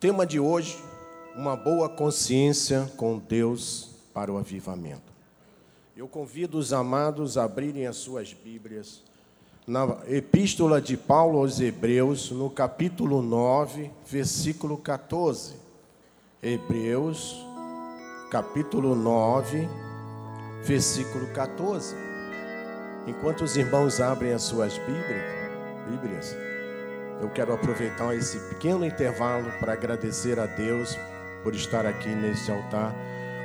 [0.00, 0.82] tema de hoje,
[1.36, 5.12] uma boa consciência com Deus para o avivamento.
[5.94, 9.02] Eu convido os amados a abrirem as suas Bíblias
[9.66, 15.56] na Epístola de Paulo aos Hebreus, no capítulo 9, versículo 14.
[16.42, 17.36] Hebreus,
[18.30, 19.68] capítulo 9,
[20.64, 21.94] versículo 14.
[23.06, 25.50] Enquanto os irmãos abrem as suas Bíblias,
[25.90, 26.34] Bíblias
[27.20, 30.98] eu quero aproveitar esse pequeno intervalo para agradecer a Deus
[31.42, 32.94] por estar aqui neste altar,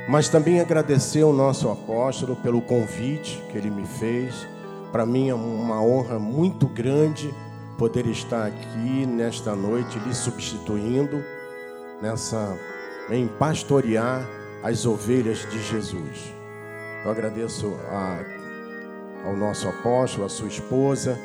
[0.08, 4.46] mas também agradecer ao nosso apóstolo pelo convite que ele me fez.
[4.92, 7.34] Para mim é uma honra muito grande
[7.76, 11.22] poder estar aqui nesta noite lhe substituindo
[12.00, 12.56] nessa
[13.10, 14.26] em pastorear
[14.62, 16.34] as ovelhas de Jesus.
[17.04, 18.18] Eu agradeço a,
[19.24, 21.18] ao nosso apóstolo, a sua esposa,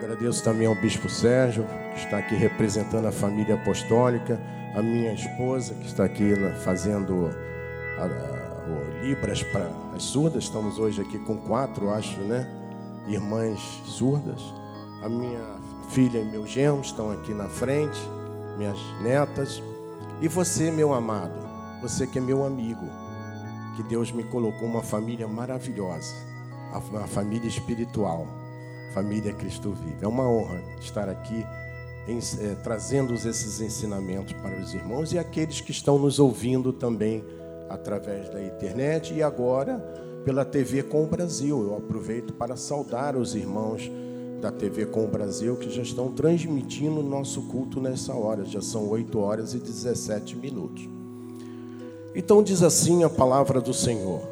[0.00, 4.40] agradeço também ao bispo Sérgio que está aqui representando a família apostólica,
[4.74, 7.30] a minha esposa, que está aqui fazendo
[7.98, 8.50] a, a,
[9.02, 10.44] Libras para as surdas.
[10.44, 12.46] Estamos hoje aqui com quatro, acho, né?
[13.08, 14.40] Irmãs surdas.
[15.02, 15.42] A minha
[15.90, 17.98] filha e meu genro estão aqui na frente,
[18.56, 19.62] minhas netas.
[20.20, 21.34] E você, meu amado,
[21.80, 22.86] você que é meu amigo,
[23.74, 26.14] que Deus me colocou uma família maravilhosa,
[26.90, 28.26] uma família espiritual,
[28.92, 30.04] família Cristo Vive.
[30.04, 31.44] É uma honra estar aqui
[32.06, 37.24] em, é, trazendo esses ensinamentos para os irmãos e aqueles que estão nos ouvindo também
[37.68, 39.78] através da internet e agora
[40.24, 41.62] pela TV Com o Brasil.
[41.62, 43.90] Eu aproveito para saudar os irmãos
[44.40, 48.44] da TV Com o Brasil que já estão transmitindo o nosso culto nessa hora.
[48.44, 50.88] Já são 8 horas e 17 minutos.
[52.14, 54.22] Então diz assim a palavra do Senhor: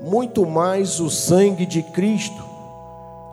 [0.00, 2.42] Muito mais o sangue de Cristo,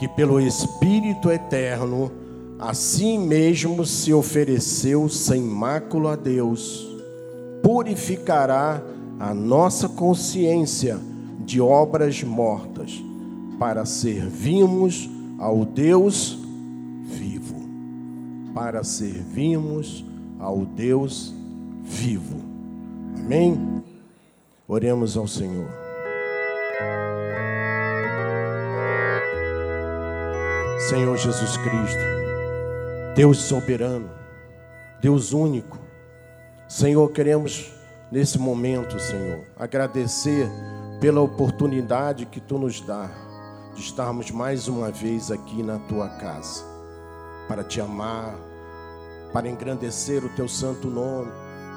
[0.01, 2.11] que pelo Espírito eterno
[2.57, 6.87] assim mesmo se ofereceu sem mácula a Deus,
[7.61, 8.81] purificará
[9.19, 10.99] a nossa consciência
[11.45, 12.99] de obras mortas,
[13.59, 16.39] para servirmos ao Deus
[17.03, 17.57] vivo.
[18.55, 20.03] Para servirmos
[20.39, 21.31] ao Deus
[21.83, 22.37] vivo.
[23.19, 23.83] Amém?
[24.67, 25.80] Oremos ao Senhor.
[30.89, 32.03] Senhor Jesus Cristo,
[33.15, 34.09] Deus soberano,
[34.99, 35.77] Deus único.
[36.67, 37.71] Senhor, queremos
[38.11, 40.49] nesse momento, Senhor, agradecer
[40.99, 43.09] pela oportunidade que tu nos dá
[43.75, 46.65] de estarmos mais uma vez aqui na tua casa,
[47.47, 48.35] para te amar,
[49.31, 51.31] para engrandecer o teu santo nome,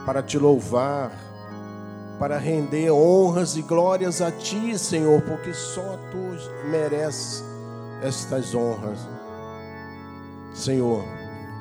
[0.06, 1.12] para te louvar,
[2.19, 7.53] para render honras e glórias a ti, Senhor, porque só tu mereces
[8.04, 8.98] estas honras.
[10.53, 11.03] Senhor,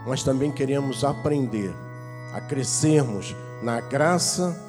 [0.05, 1.73] nós também queremos aprender
[2.33, 4.59] a crescermos na graça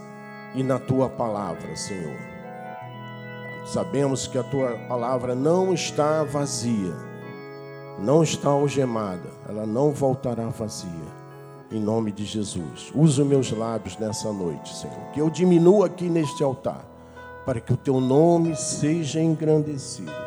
[0.54, 2.16] e na tua palavra, Senhor.
[3.66, 6.94] Sabemos que a tua palavra não está vazia,
[7.98, 11.24] não está algemada, ela não voltará vazia.
[11.72, 15.10] Em nome de Jesus, usa meus lábios nessa noite, Senhor.
[15.12, 16.84] Que eu diminua aqui neste altar,
[17.44, 20.23] para que o teu nome seja engrandecido.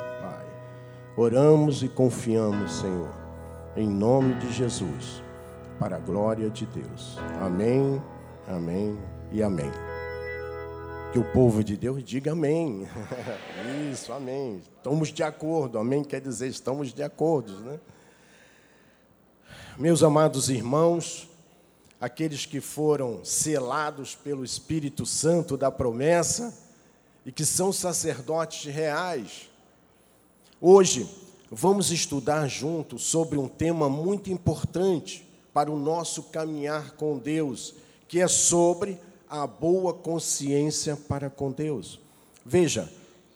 [1.17, 3.27] Oramos e confiamos, Senhor
[3.77, 5.21] em nome de Jesus,
[5.77, 7.15] para a glória de Deus.
[7.39, 8.01] Amém,
[8.47, 8.97] amém
[9.31, 9.71] e amém.
[11.13, 12.87] Que o povo de Deus diga amém.
[13.91, 14.63] Isso, amém.
[14.77, 15.77] Estamos de acordo.
[15.77, 17.79] Amém quer dizer estamos de acordo, né?
[19.77, 21.29] Meus amados irmãos,
[22.01, 26.51] aqueles que foram selados pelo Espírito Santo da promessa
[27.23, 29.51] e que são sacerdotes reais.
[30.59, 31.07] Hoje,
[31.51, 35.23] vamos estudar juntos sobre um tema muito importante
[35.53, 37.75] para o nosso caminhar com Deus,
[38.07, 41.99] que é sobre a boa consciência para com Deus.
[42.43, 42.91] Veja,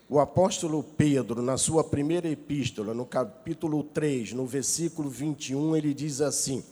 [0.10, 6.22] o apóstolo Pedro, na sua primeira epístola, no capítulo 3, no versículo 21, ele diz
[6.22, 6.64] assim: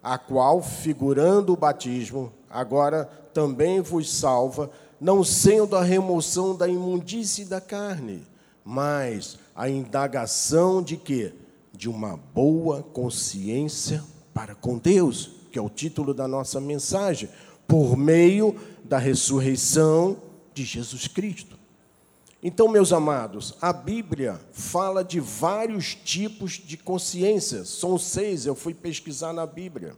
[0.00, 3.04] A qual, figurando o batismo, agora
[3.34, 4.70] também vos salva,
[5.00, 8.24] não sendo a remoção da imundície da carne,
[8.64, 11.34] mas a indagação de quê?
[11.72, 17.28] De uma boa consciência para com Deus, que é o título da nossa mensagem,
[17.66, 20.16] por meio da ressurreição
[20.54, 21.58] de Jesus Cristo.
[22.40, 28.72] Então, meus amados, a Bíblia fala de vários tipos de consciência, são seis, eu fui
[28.72, 29.96] pesquisar na Bíblia.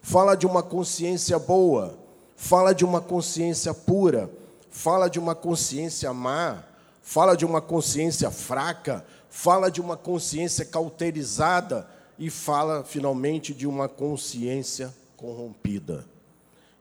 [0.00, 1.98] Fala de uma consciência boa,
[2.34, 4.30] fala de uma consciência pura,
[4.70, 6.64] fala de uma consciência má,
[7.06, 11.88] fala de uma consciência fraca, fala de uma consciência cauterizada
[12.18, 16.04] e fala finalmente de uma consciência corrompida.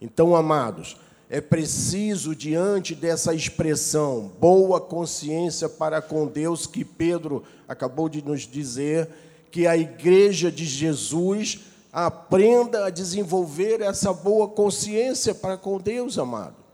[0.01, 0.97] Então, amados,
[1.29, 8.47] é preciso, diante dessa expressão, boa consciência para com Deus, que Pedro acabou de nos
[8.47, 9.07] dizer,
[9.51, 11.59] que a igreja de Jesus
[11.93, 16.64] aprenda a desenvolver essa boa consciência para com Deus, amado.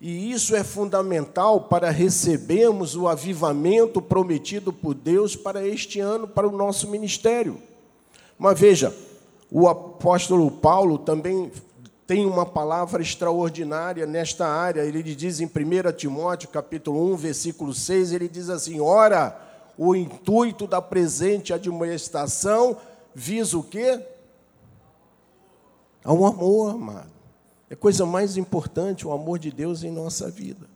[0.00, 6.48] E isso é fundamental para recebermos o avivamento prometido por Deus para este ano, para
[6.48, 7.58] o nosso ministério.
[8.38, 8.96] Mas veja,
[9.50, 11.52] o apóstolo Paulo também
[12.06, 14.80] tem uma palavra extraordinária nesta área.
[14.80, 19.38] Ele diz em 1 Timóteo, capítulo 1, versículo 6, ele diz assim: "Ora,
[19.76, 22.78] o intuito da presente admoestação
[23.14, 24.00] visa o quê?
[26.02, 27.19] Ao amor, amado.
[27.70, 30.66] É coisa mais importante o amor de Deus em nossa vida.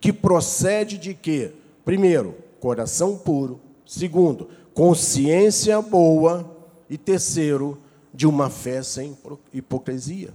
[0.00, 1.52] Que procede de quê?
[1.84, 3.60] Primeiro, coração puro.
[3.84, 6.48] Segundo, consciência boa.
[6.88, 7.78] E terceiro,
[8.14, 9.16] de uma fé sem
[9.52, 10.32] hipocrisia.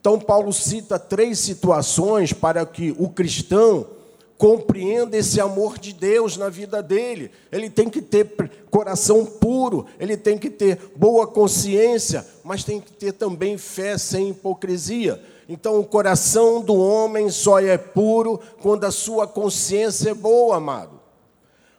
[0.00, 3.86] Então, Paulo cita três situações para que o cristão
[4.38, 7.30] compreenda esse amor de Deus na vida dele.
[7.50, 8.26] Ele tem que ter
[8.70, 14.30] coração puro, ele tem que ter boa consciência, mas tem que ter também fé sem
[14.30, 15.22] hipocrisia.
[15.48, 21.00] Então, o coração do homem só é puro quando a sua consciência é boa, amado.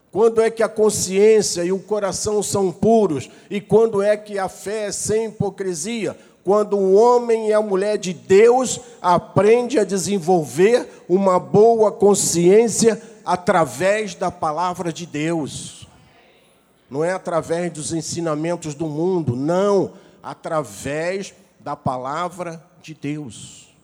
[0.10, 3.30] Quando é que a consciência e o coração são puros?
[3.50, 6.18] E quando é que a fé é sem hipocrisia?
[6.48, 14.16] Quando o homem e a mulher de Deus aprende a desenvolver uma boa consciência através
[14.16, 15.86] da palavra de Deus.
[16.90, 19.92] Não é através dos ensinamentos do mundo, não,
[20.24, 23.76] através da palavra de Deus.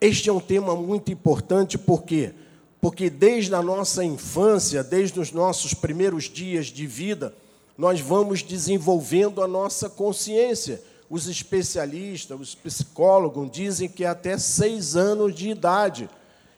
[0.00, 2.34] Este é um tema muito importante porque
[2.80, 7.34] porque desde a nossa infância, desde os nossos primeiros dias de vida,
[7.76, 10.82] nós vamos desenvolvendo a nossa consciência.
[11.08, 16.08] Os especialistas, os psicólogos dizem que é até seis anos de idade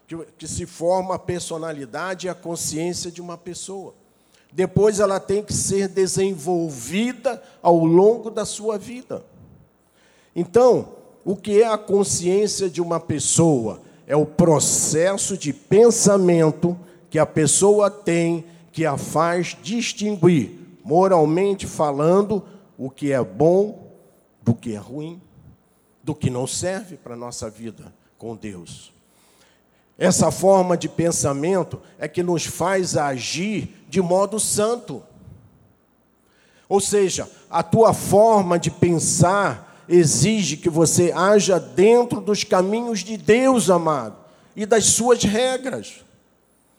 [0.06, 3.94] que, que se forma a personalidade e a consciência de uma pessoa.
[4.50, 9.22] Depois ela tem que ser desenvolvida ao longo da sua vida.
[10.34, 10.94] Então,
[11.24, 13.82] o que é a consciência de uma pessoa?
[14.06, 16.78] É o processo de pensamento
[17.10, 20.57] que a pessoa tem que a faz distinguir
[20.88, 22.43] moralmente falando,
[22.79, 23.93] o que é bom
[24.40, 25.20] do que é ruim,
[26.02, 28.90] do que não serve para a nossa vida com Deus.
[29.99, 35.02] Essa forma de pensamento é que nos faz agir de modo santo.
[36.67, 43.19] Ou seja, a tua forma de pensar exige que você haja dentro dos caminhos de
[43.19, 44.17] Deus, amado,
[44.56, 46.02] e das suas regras.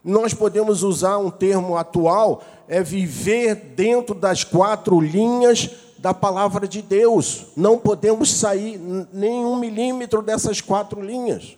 [0.04, 6.82] Nós podemos usar um termo atual é viver dentro das quatro linhas da palavra de
[6.82, 7.48] Deus.
[7.56, 8.80] Não podemos sair
[9.12, 11.58] nem um milímetro dessas quatro linhas.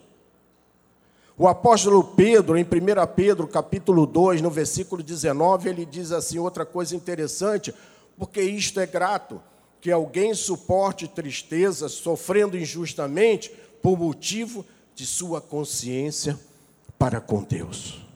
[1.38, 2.67] O apóstolo Pedro, em 1
[3.15, 7.73] Pedro, capítulo 2, no versículo 19, ele diz assim outra coisa interessante,
[8.17, 9.41] porque isto é grato,
[9.79, 13.51] que alguém suporte tristeza, sofrendo injustamente,
[13.81, 16.39] por motivo de sua consciência
[16.99, 18.10] para com Deus.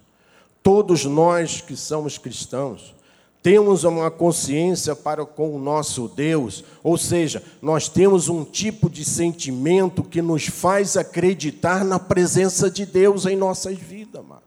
[0.66, 2.96] Todos nós que somos cristãos
[3.44, 9.06] temos uma consciência para com o nosso Deus, ou seja, nós temos um tipo de
[9.06, 14.42] sentimento que nos faz acreditar na presença de Deus em nossas vidas, mano.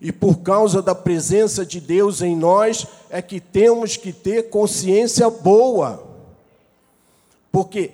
[0.00, 5.30] E por causa da presença de Deus em nós, é que temos que ter consciência
[5.30, 6.04] boa.
[7.52, 7.92] Porque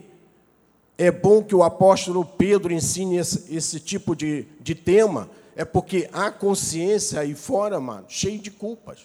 [0.97, 6.09] é bom que o apóstolo Pedro ensine esse, esse tipo de, de tema, é porque
[6.13, 9.01] há consciência aí fora, mano, cheia de culpas.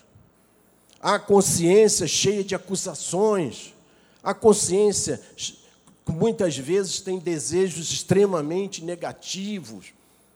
[1.02, 3.74] Há consciência cheia de acusações.
[4.24, 9.94] Há consciência que muitas vezes tem desejos extremamente negativos,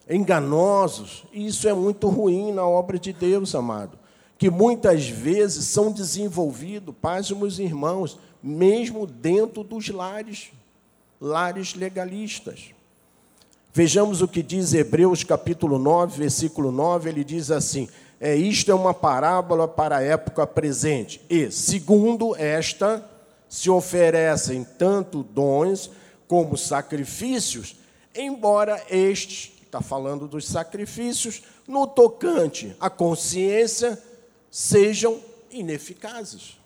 [0.09, 1.23] enganosos.
[1.31, 3.97] E isso é muito ruim na obra de Deus, amado.
[4.37, 10.51] Que muitas vezes são desenvolvidos, paz, meus irmãos, mesmo dentro dos lares,
[11.19, 12.73] lares legalistas.
[13.73, 17.87] Vejamos o que diz Hebreus capítulo 9, versículo 9, ele diz assim:
[18.19, 21.21] é, isto é uma parábola para a época presente.
[21.29, 23.09] E, segundo esta,
[23.47, 25.89] se oferecem tanto dons
[26.27, 27.77] como sacrifícios,
[28.13, 33.97] embora estes, está falando dos sacrifícios, no tocante à consciência,
[34.49, 35.17] sejam
[35.49, 36.59] ineficazes.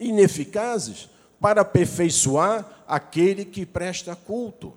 [0.00, 4.72] Ineficazes para aperfeiçoar aquele que presta culto.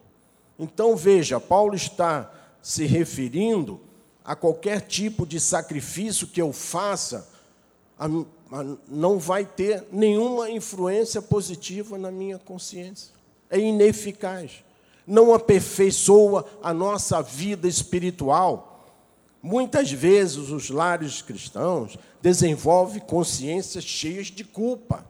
[0.58, 3.80] Então veja, Paulo está se referindo
[4.24, 7.28] a qualquer tipo de sacrifício que eu faça
[8.88, 13.14] não vai ter nenhuma influência positiva na minha consciência.
[13.50, 14.64] É ineficaz.
[15.06, 18.86] Não aperfeiçoa a nossa vida espiritual.
[19.42, 25.06] Muitas vezes os lares cristãos desenvolvem consciências cheias de culpa.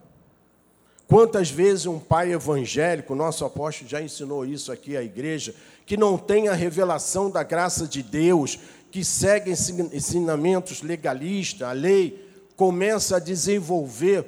[1.08, 6.18] Quantas vezes um pai evangélico, nosso apóstolo já ensinou isso aqui à igreja, que não
[6.18, 8.60] tem a revelação da graça de Deus,
[8.92, 14.26] que segue ensinamentos legalistas, a lei, começa a desenvolver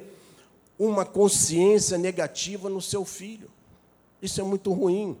[0.78, 3.50] uma consciência negativa no seu filho.
[4.22, 5.18] Isso é muito ruim.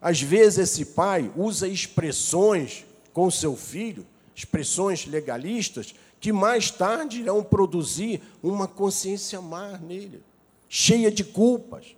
[0.00, 7.44] Às vezes esse pai usa expressões com seu filho, expressões legalistas, que mais tarde irão
[7.44, 10.27] produzir uma consciência má nele
[10.68, 11.96] cheia de culpas.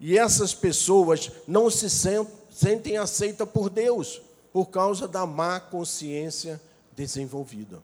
[0.00, 4.20] E essas pessoas não se sentem aceitas por Deus
[4.52, 6.60] por causa da má consciência
[6.94, 7.82] desenvolvida.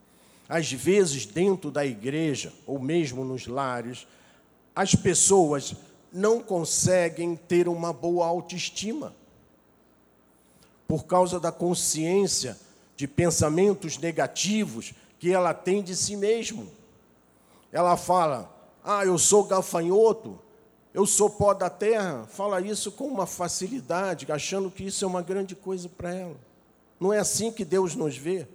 [0.49, 4.07] Às vezes, dentro da igreja, ou mesmo nos lares,
[4.75, 5.75] as pessoas
[6.13, 9.15] não conseguem ter uma boa autoestima
[10.87, 12.59] por causa da consciência
[12.97, 16.69] de pensamentos negativos que ela tem de si mesmo.
[17.73, 18.53] Ela fala:
[18.85, 20.39] ah, eu sou gafanhoto,
[20.93, 25.23] eu sou pó da terra, fala isso com uma facilidade, achando que isso é uma
[25.23, 26.37] grande coisa para ela.
[26.99, 28.47] Não é assim que Deus nos vê.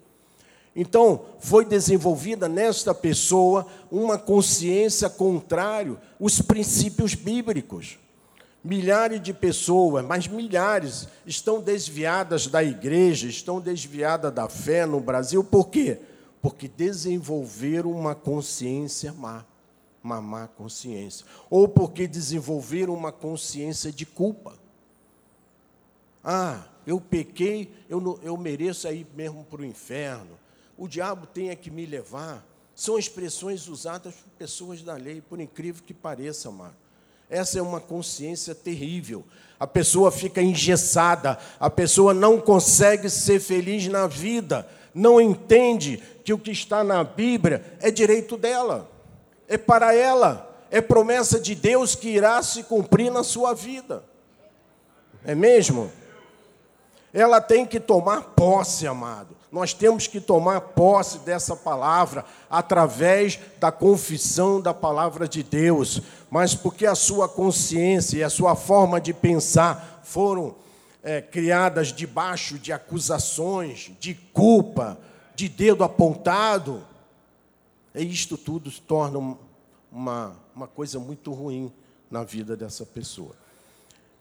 [0.75, 7.97] Então, foi desenvolvida nesta pessoa uma consciência contrária aos princípios bíblicos.
[8.61, 15.43] Milhares de pessoas, mas milhares, estão desviadas da igreja, estão desviadas da fé no Brasil,
[15.43, 15.99] por quê?
[16.41, 19.45] Porque desenvolveram uma consciência má
[20.05, 24.53] uma má consciência, ou porque desenvolveram uma consciência de culpa.
[26.23, 30.37] Ah, eu pequei, eu, não, eu mereço ir mesmo para o inferno,
[30.77, 32.45] o diabo tem é que me levar.
[32.75, 36.75] São expressões usadas por pessoas da lei, por incrível que pareça, amado.
[37.27, 39.25] Essa é uma consciência terrível.
[39.59, 46.33] A pessoa fica engessada, a pessoa não consegue ser feliz na vida, não entende que
[46.33, 48.94] o que está na Bíblia é direito dela
[49.47, 54.03] é para ela, é promessa de Deus que irá se cumprir na sua vida.
[55.23, 55.91] É mesmo?
[57.13, 59.35] Ela tem que tomar posse, amado.
[59.51, 66.53] Nós temos que tomar posse dessa palavra através da confissão da palavra de Deus, mas
[66.53, 70.55] porque a sua consciência e a sua forma de pensar foram
[71.01, 74.97] é, criadas debaixo de acusações, de culpa,
[75.35, 76.83] de dedo apontado,
[78.01, 79.37] e isto tudo se torna
[79.91, 81.71] uma, uma coisa muito ruim
[82.11, 83.35] na vida dessa pessoa.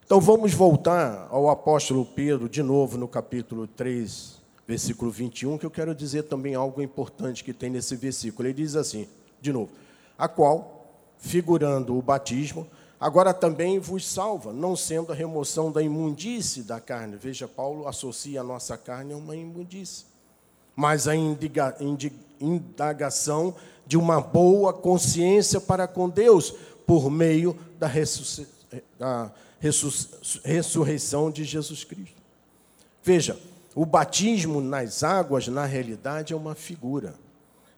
[0.05, 5.71] Então vamos voltar ao apóstolo Pedro, de novo, no capítulo 3, versículo 21, que eu
[5.71, 8.47] quero dizer também algo importante que tem nesse versículo.
[8.47, 9.09] Ele diz assim,
[9.41, 9.71] de novo:
[10.19, 12.67] A qual, figurando o batismo,
[13.01, 17.17] agora também vos salva, não sendo a remoção da imundície da carne.
[17.17, 20.05] Veja, Paulo associa a nossa carne a uma imundície,
[20.77, 21.17] mas a
[22.45, 23.55] indagação
[23.87, 26.55] de uma boa consciência para com Deus
[26.87, 27.91] por meio da,
[28.99, 29.33] da
[30.43, 32.23] ressurreição de Jesus Cristo.
[33.03, 33.39] Veja,
[33.75, 37.15] o batismo nas águas, na realidade, é uma figura.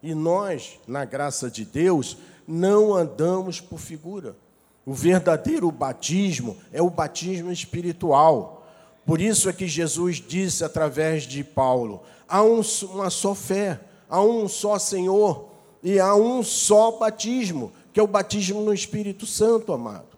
[0.03, 4.37] E nós, na graça de Deus, não andamos por figura.
[4.85, 8.65] O verdadeiro batismo é o batismo espiritual.
[9.05, 12.61] Por isso é que Jesus disse através de Paulo: há um,
[12.93, 15.49] uma só fé, há um só Senhor,
[15.83, 20.17] e há um só batismo, que é o batismo no Espírito Santo, amado.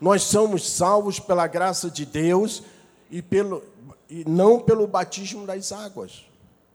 [0.00, 2.62] Nós somos salvos pela graça de Deus
[3.10, 3.62] e, pelo,
[4.10, 6.26] e não pelo batismo das águas.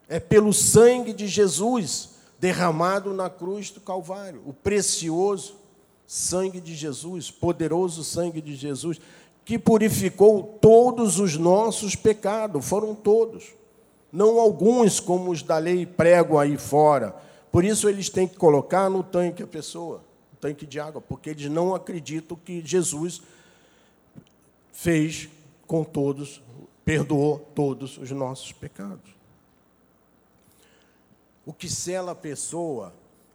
[0.10, 5.56] É pelo sangue de Jesus derramado na cruz do Calvário, o precioso
[6.08, 9.00] sangue de Jesus, poderoso sangue de Jesus,
[9.46, 13.54] que purificou todos os nossos pecados, foram todos.
[14.12, 17.16] Não alguns como os da lei pregam aí fora,
[17.52, 21.30] por isso eles têm que colocar no tanque a pessoa, no tanque de água, porque
[21.30, 23.22] eles não acreditam que Jesus
[24.72, 25.30] fez
[25.68, 26.42] com todos,
[26.84, 29.12] perdoou todos os nossos pecados.
[31.46, 32.94] O que sela a pessoa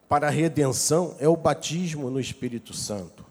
[0.08, 3.24] para a redenção é o batismo no Espírito Santo,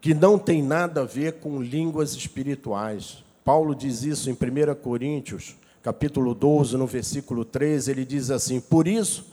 [0.00, 3.22] que não tem nada a ver com línguas espirituais.
[3.44, 8.88] Paulo diz isso em 1 Coríntios, capítulo 12, no versículo 13, ele diz assim: Por
[8.88, 9.32] isso,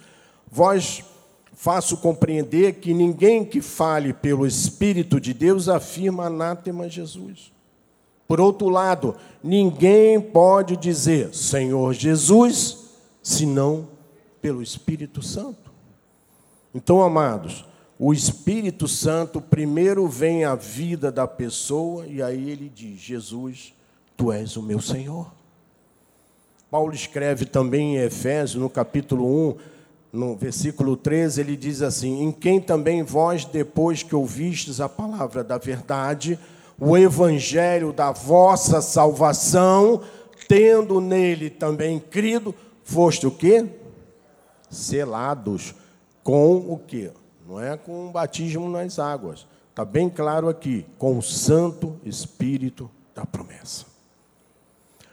[0.52, 1.02] Vós
[1.54, 7.54] faço compreender que ninguém que fale pelo Espírito de Deus afirma anátema Jesus.
[8.28, 12.90] Por outro lado, ninguém pode dizer Senhor Jesus,
[13.24, 13.88] senão
[14.42, 15.72] pelo Espírito Santo.
[16.76, 17.66] Então, amados,
[17.98, 23.74] o Espírito Santo primeiro vem à vida da pessoa e aí ele diz: Jesus,
[24.18, 25.41] tu és o meu Senhor.
[26.72, 29.56] Paulo escreve também em Efésios, no capítulo 1,
[30.14, 35.44] no versículo 13, ele diz assim: Em quem também vós, depois que ouvistes a palavra
[35.44, 36.40] da verdade,
[36.80, 40.02] o evangelho da vossa salvação,
[40.48, 43.66] tendo nele também crido, foste o quê?
[44.70, 45.76] Selados
[46.24, 47.12] com o quê?
[47.52, 49.46] não é com um batismo nas águas.
[49.70, 53.86] Está bem claro aqui, com o Santo Espírito da promessa.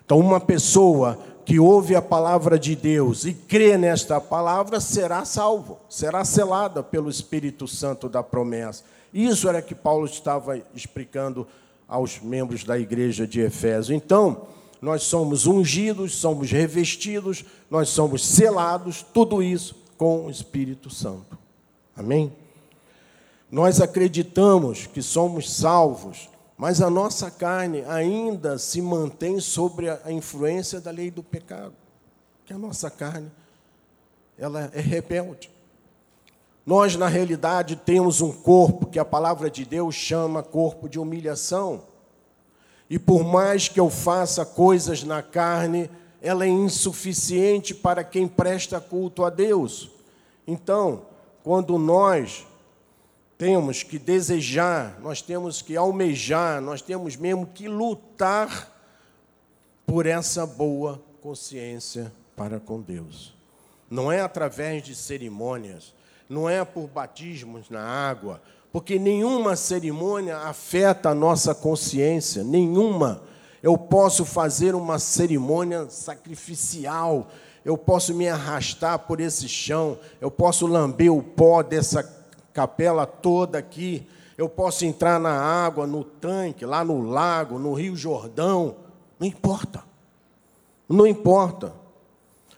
[0.05, 5.79] Então, uma pessoa que ouve a palavra de Deus e crê nesta palavra será salvo,
[5.89, 8.85] será selada pelo Espírito Santo da promessa.
[9.15, 11.47] Isso era que Paulo estava explicando
[11.89, 13.95] aos membros da igreja de Efésio.
[13.95, 14.43] Então,
[14.83, 21.39] nós somos ungidos, somos revestidos, nós somos selados, tudo isso com o Espírito Santo.
[21.97, 22.31] Amém?
[23.51, 26.29] Nós acreditamos que somos salvos,
[26.59, 31.73] mas a nossa carne ainda se mantém sobre a influência da lei do pecado.
[32.45, 33.31] Que a nossa carne
[34.37, 35.51] ela é rebelde.
[36.67, 41.85] Nós, na realidade, temos um corpo que a palavra de Deus chama corpo de humilhação.
[42.91, 45.89] E por mais que eu faça coisas na carne,
[46.21, 49.91] ela é insuficiente para quem presta culto a Deus.
[50.45, 51.03] Então,
[51.45, 52.48] quando nós
[53.39, 58.77] temos que desejar, nós temos que almejar, nós temos mesmo que lutar
[59.87, 63.33] por essa boa consciência para com Deus.
[63.89, 65.95] Não é através de cerimônias,
[66.29, 68.43] não é por batismos na água,
[68.73, 73.23] porque nenhuma cerimônia afeta a nossa consciência, nenhuma.
[73.63, 77.31] Eu posso fazer uma cerimônia sacrificial,
[77.65, 82.18] eu posso me arrastar por esse chão, eu posso lamber o pó dessa
[82.53, 87.97] capela toda aqui, eu posso entrar na água, no tanque, lá no lago, no Rio
[87.97, 88.77] Jordão,
[89.19, 89.83] não importa.
[90.89, 91.73] Não importa.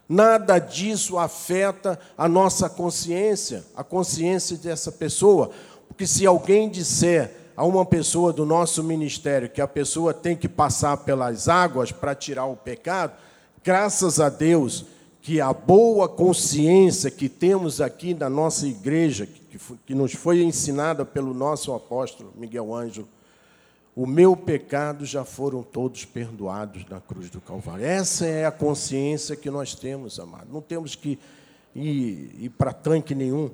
[0.09, 5.51] Nada disso afeta a nossa consciência, a consciência dessa pessoa.
[5.89, 10.49] Porque se alguém disser a uma pessoa do nosso ministério que a pessoa tem que
[10.49, 13.13] passar pelas águas para tirar o pecado,
[13.63, 14.85] graças a Deus,
[15.23, 21.05] que a boa consciência que temos aqui na nossa igreja, que, que nos foi ensinada
[21.05, 23.09] pelo nosso apóstolo Miguel Ângelo,
[23.95, 27.85] o meu pecado já foram todos perdoados na cruz do Calvário.
[27.85, 30.51] Essa é a consciência que nós temos, amados.
[30.51, 31.19] Não temos que
[31.75, 33.51] ir, ir para tanque nenhum.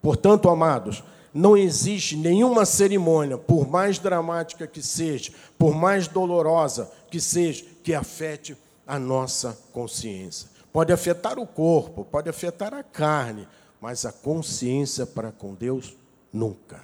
[0.00, 1.02] Portanto, amados,
[1.34, 7.92] não existe nenhuma cerimônia, por mais dramática que seja, por mais dolorosa que seja, que
[7.92, 10.55] afete a nossa consciência.
[10.76, 13.48] Pode afetar o corpo, pode afetar a carne,
[13.80, 15.96] mas a consciência para com Deus
[16.30, 16.82] nunca.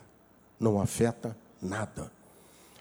[0.59, 2.11] Não afeta nada.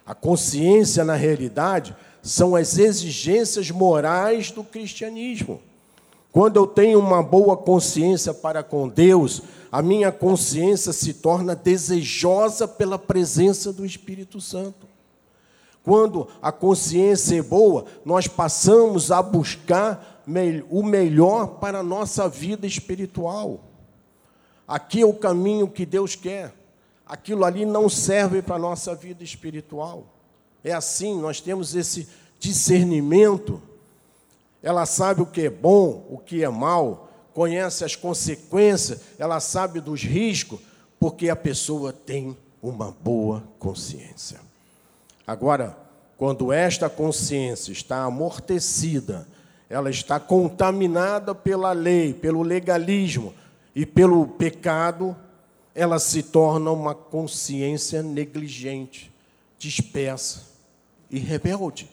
[0.05, 1.93] A consciência, na realidade,
[2.23, 5.61] são as exigências morais do cristianismo.
[6.31, 12.69] Quando eu tenho uma boa consciência para com Deus, a minha consciência se torna desejosa
[12.69, 14.87] pela presença do Espírito Santo.
[15.83, 20.10] Quando a consciência é boa, nós passamos a buscar
[20.69, 23.59] o melhor para a nossa vida espiritual.
[24.67, 26.53] Aqui é o caminho que Deus quer.
[27.05, 30.05] Aquilo ali não serve para a nossa vida espiritual.
[30.63, 32.07] É assim, nós temos esse
[32.39, 33.61] discernimento.
[34.63, 39.79] Ela sabe o que é bom, o que é mal, conhece as consequências, ela sabe
[39.79, 40.59] dos riscos,
[40.99, 44.39] porque a pessoa tem uma boa consciência.
[45.25, 45.77] Agora,
[46.17, 49.27] quando esta consciência está amortecida,
[49.71, 53.33] ela está contaminada pela lei, pelo legalismo
[53.73, 55.15] e pelo pecado,
[55.73, 59.09] ela se torna uma consciência negligente,
[59.57, 60.41] dispersa
[61.09, 61.89] e rebelde.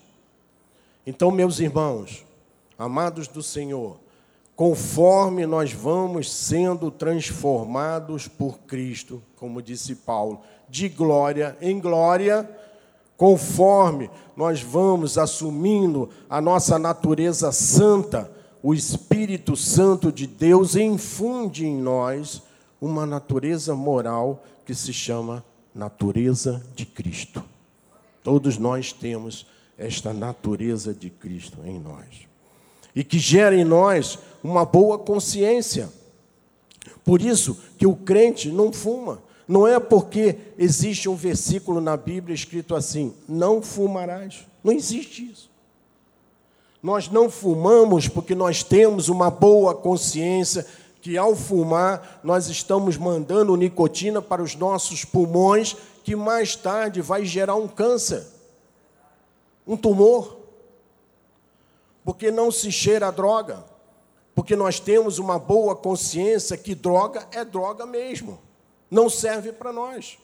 [1.07, 2.25] Então, meus irmãos,
[2.77, 3.97] amados do Senhor,
[4.57, 12.47] conforme nós vamos sendo transformados por Cristo, como disse Paulo, de glória em glória,
[13.19, 18.31] Conforme nós vamos assumindo a nossa natureza santa,
[18.63, 22.41] o Espírito Santo de Deus infunde em nós
[22.79, 25.43] uma natureza moral que se chama
[25.75, 27.43] natureza de Cristo.
[28.23, 29.45] Todos nós temos
[29.77, 32.25] esta natureza de Cristo em nós.
[32.95, 35.89] E que gera em nós uma boa consciência.
[37.03, 39.21] Por isso que o crente não fuma.
[39.49, 44.45] Não é porque existe um versículo na Bíblia escrito assim: não fumarás.
[44.63, 45.49] Não existe isso.
[46.83, 50.67] Nós não fumamos porque nós temos uma boa consciência
[51.01, 57.25] que ao fumar nós estamos mandando nicotina para os nossos pulmões, que mais tarde vai
[57.25, 58.23] gerar um câncer,
[59.65, 60.37] um tumor.
[62.05, 63.65] Porque não se cheira a droga,
[64.35, 68.39] porque nós temos uma boa consciência que droga é droga mesmo,
[68.89, 70.17] não serve para nós.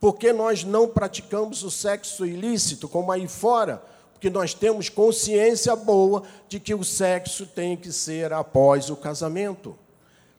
[0.00, 6.22] Porque nós não praticamos o sexo ilícito, como aí fora, porque nós temos consciência boa
[6.48, 9.76] de que o sexo tem que ser após o casamento.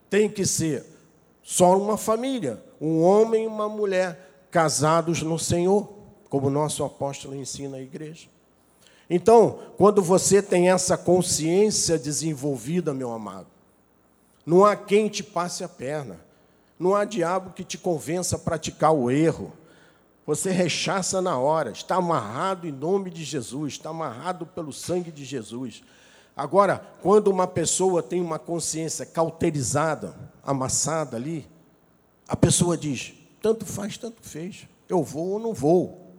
[0.09, 0.85] Tem que ser
[1.43, 5.89] só uma família, um homem e uma mulher casados no Senhor,
[6.29, 8.27] como nosso apóstolo ensina a igreja.
[9.09, 13.47] Então, quando você tem essa consciência desenvolvida, meu amado,
[14.45, 16.19] não há quem te passe a perna,
[16.81, 19.53] não há diabo que te convença a praticar o erro.
[20.25, 25.23] Você rechaça na hora, está amarrado em nome de Jesus, está amarrado pelo sangue de
[25.23, 25.83] Jesus.
[26.35, 31.47] Agora, quando uma pessoa tem uma consciência cauterizada, amassada ali,
[32.27, 33.13] a pessoa diz:
[33.43, 36.15] tanto faz, tanto fez, eu vou ou não vou.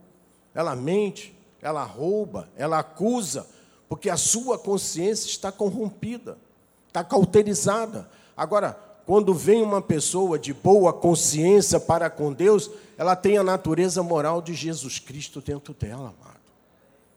[0.54, 3.48] Ela mente, ela rouba, ela acusa,
[3.88, 6.38] porque a sua consciência está corrompida,
[6.86, 8.08] está cauterizada.
[8.36, 14.02] Agora, quando vem uma pessoa de boa consciência para com Deus, ela tem a natureza
[14.02, 16.40] moral de Jesus Cristo dentro dela, amado.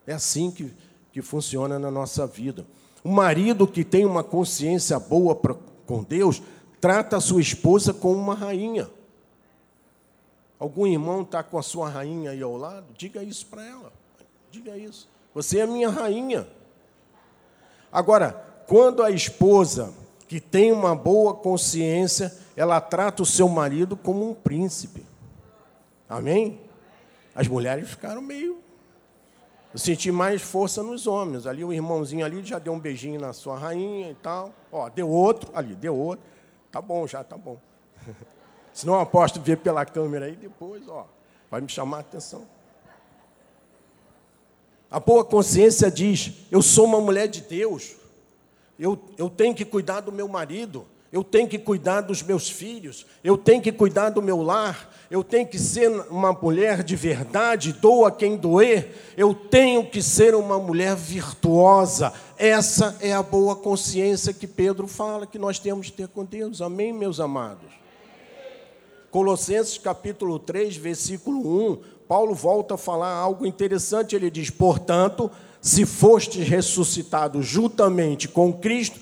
[0.08, 0.74] É assim que,
[1.12, 2.66] que funciona na nossa vida.
[3.04, 6.42] O marido que tem uma consciência boa pra, com Deus,
[6.82, 8.90] trata a sua esposa como uma rainha.
[10.60, 12.88] Algum irmão está com a sua rainha aí ao lado?
[12.98, 13.94] Diga isso para ela.
[14.50, 15.08] Diga isso.
[15.34, 16.48] Você é minha rainha.
[17.92, 18.32] Agora,
[18.68, 19.94] quando a esposa
[20.28, 25.06] que tem uma boa consciência, ela trata o seu marido como um príncipe.
[26.10, 26.60] Amém?
[27.34, 28.60] As mulheres ficaram meio.
[29.74, 31.46] Eu senti mais força nos homens.
[31.46, 34.54] Ali o irmãozinho ali já deu um beijinho na sua rainha e tal.
[34.72, 36.26] Ó, deu outro, ali, deu outro.
[36.72, 37.58] Tá bom, já tá bom.
[38.72, 41.06] Se não aposto ver pela câmera aí depois, ó,
[41.52, 42.48] vai me chamar a atenção.
[44.90, 47.96] A boa consciência diz: eu sou uma mulher de Deus.
[48.78, 53.06] Eu, eu tenho que cuidar do meu marido, eu tenho que cuidar dos meus filhos,
[53.24, 57.72] eu tenho que cuidar do meu lar, eu tenho que ser uma mulher de verdade,
[57.72, 62.12] doa quem doer, eu tenho que ser uma mulher virtuosa.
[62.38, 66.62] Essa é a boa consciência que Pedro fala que nós temos que ter com Deus.
[66.62, 67.72] Amém, meus amados?
[69.10, 74.16] Colossenses capítulo 3, versículo 1, Paulo volta a falar algo interessante.
[74.16, 75.32] Ele diz: Portanto,
[75.66, 79.00] se fostes ressuscitados juntamente com Cristo,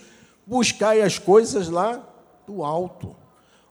[0.48, 2.02] buscai as coisas lá
[2.48, 3.14] do alto,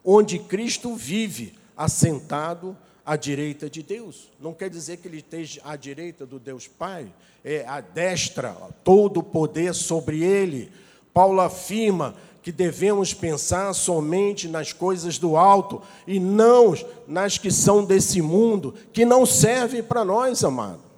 [0.05, 4.31] onde Cristo vive, assentado à direita de Deus.
[4.39, 7.11] Não quer dizer que ele esteja à direita do Deus Pai,
[7.43, 10.71] é a destra, todo o poder sobre ele.
[11.15, 16.75] Paulo afirma que devemos pensar somente nas coisas do alto e não
[17.09, 20.92] nas que são desse mundo, que não servem para nós, amado.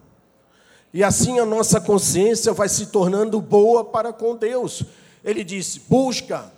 [0.94, 4.85] E assim a nossa consciência vai se tornando boa para com Deus.
[5.24, 6.52] Ele disse: busca,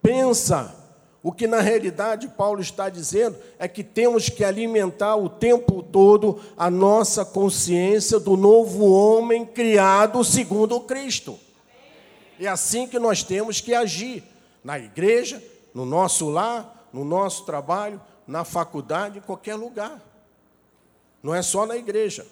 [0.00, 0.76] pensa.
[1.22, 6.40] O que na realidade Paulo está dizendo é que temos que alimentar o tempo todo
[6.56, 11.38] a nossa consciência do novo homem criado segundo Cristo.
[12.38, 14.22] É assim que nós temos que agir
[14.64, 15.42] na igreja,
[15.74, 20.00] no nosso lar, no nosso trabalho, na faculdade, em qualquer lugar.
[21.22, 22.24] Não é só na igreja.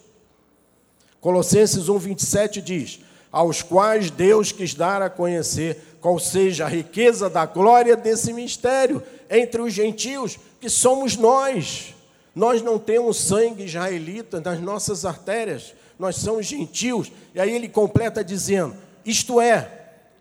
[1.21, 2.99] Colossenses 1:27 diz:
[3.31, 9.03] aos quais Deus quis dar a conhecer qual seja a riqueza da glória desse mistério
[9.29, 11.93] entre os gentios, que somos nós.
[12.35, 17.11] Nós não temos sangue israelita nas nossas artérias, nós somos gentios.
[17.35, 19.69] E aí ele completa dizendo: Isto é,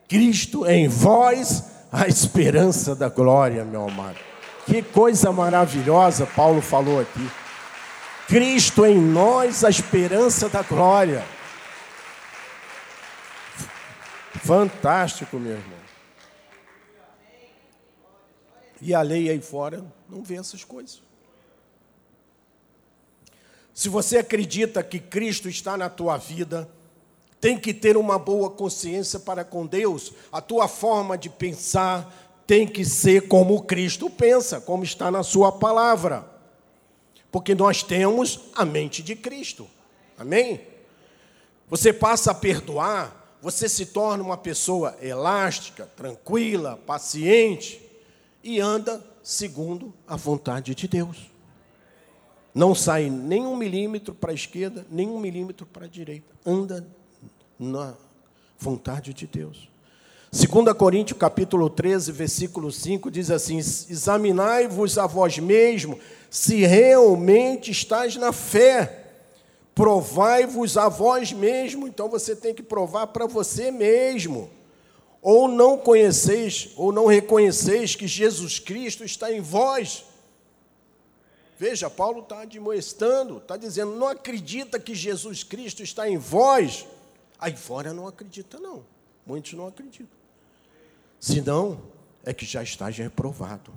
[0.09, 4.19] Cristo em vós, a esperança da glória, meu amado.
[4.67, 7.27] Que coisa maravilhosa Paulo falou aqui.
[8.29, 11.25] Cristo em nós, a esperança da glória.
[14.45, 15.79] Fantástico, meu irmão.
[18.83, 21.03] E a lei aí fora não vê essas coisas.
[23.73, 26.69] Se você acredita que Cristo está na tua vida,
[27.41, 30.13] tem que ter uma boa consciência para com Deus.
[30.31, 32.15] A tua forma de pensar
[32.47, 36.38] tem que ser como Cristo pensa, como está na sua palavra
[37.31, 39.69] porque nós temos a mente de Cristo.
[40.17, 40.61] Amém?
[41.69, 47.81] Você passa a perdoar, você se torna uma pessoa elástica, tranquila, paciente
[48.43, 51.31] e anda segundo a vontade de Deus.
[52.55, 56.35] Não sai nem um milímetro para a esquerda, nem um milímetro para a direita.
[56.45, 56.87] Anda
[57.59, 57.95] na
[58.59, 59.69] vontade de Deus.
[60.33, 65.99] 2 Coríntios capítulo 13, versículo 5 diz assim: Examinai-vos a vós mesmo
[66.31, 69.07] se realmente estáis na fé.
[69.75, 74.51] Provai-vos a vós mesmo, então você tem que provar para você mesmo.
[75.23, 80.05] Ou não conheceis, ou não reconheceis que Jesus Cristo está em vós.
[81.59, 86.87] Veja, Paulo está admoestando, está dizendo, não acredita que Jesus Cristo está em vós.
[87.39, 88.85] Aí fora não acredita, não.
[89.27, 90.19] Muitos não acreditam.
[91.21, 91.81] Senão,
[92.25, 93.73] é que já está reprovado.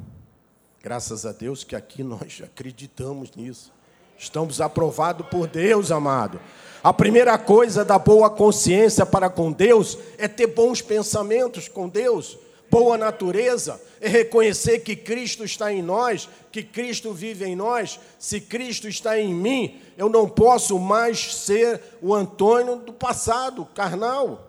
[0.83, 3.71] Graças a Deus que aqui nós acreditamos nisso.
[4.17, 6.39] Estamos aprovados por Deus, amado.
[6.83, 12.37] A primeira coisa da boa consciência para com Deus é ter bons pensamentos com Deus,
[12.69, 17.99] boa natureza, é reconhecer que Cristo está em nós, que Cristo vive em nós.
[18.17, 24.47] Se Cristo está em mim, eu não posso mais ser o Antônio do passado, carnal.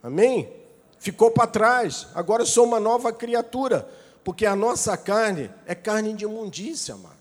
[0.00, 0.58] Amém?
[0.98, 3.88] ficou para trás, agora sou uma nova criatura,
[4.28, 7.16] porque a nossa carne é carne de imundícia, mano.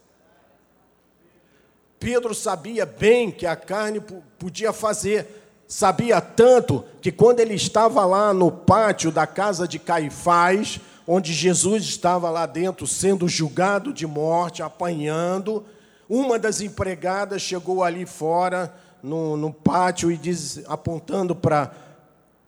[1.97, 4.01] Pedro sabia bem que a carne
[4.37, 10.81] podia fazer, sabia tanto que quando ele estava lá no pátio da casa de Caifás,
[11.07, 15.65] onde Jesus estava lá dentro sendo julgado de morte, apanhando,
[16.09, 21.71] uma das empregadas chegou ali fora no, no pátio e diz, apontando para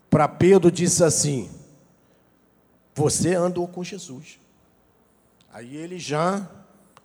[0.09, 1.49] para Pedro disse assim:
[2.93, 4.37] Você andou com Jesus.
[5.51, 6.49] Aí ele já,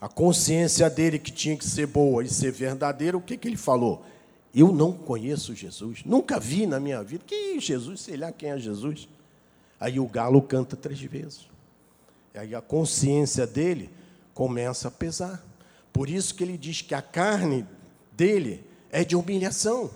[0.00, 3.56] a consciência dele que tinha que ser boa e ser verdadeira, o que, que ele
[3.56, 4.04] falou?
[4.54, 7.24] Eu não conheço Jesus, nunca vi na minha vida.
[7.26, 9.08] Que Jesus, sei lá quem é Jesus.
[9.80, 11.48] Aí o galo canta três vezes.
[12.34, 13.90] Aí a consciência dele
[14.32, 15.44] começa a pesar.
[15.92, 17.66] Por isso que ele diz que a carne
[18.12, 19.90] dele é de humilhação.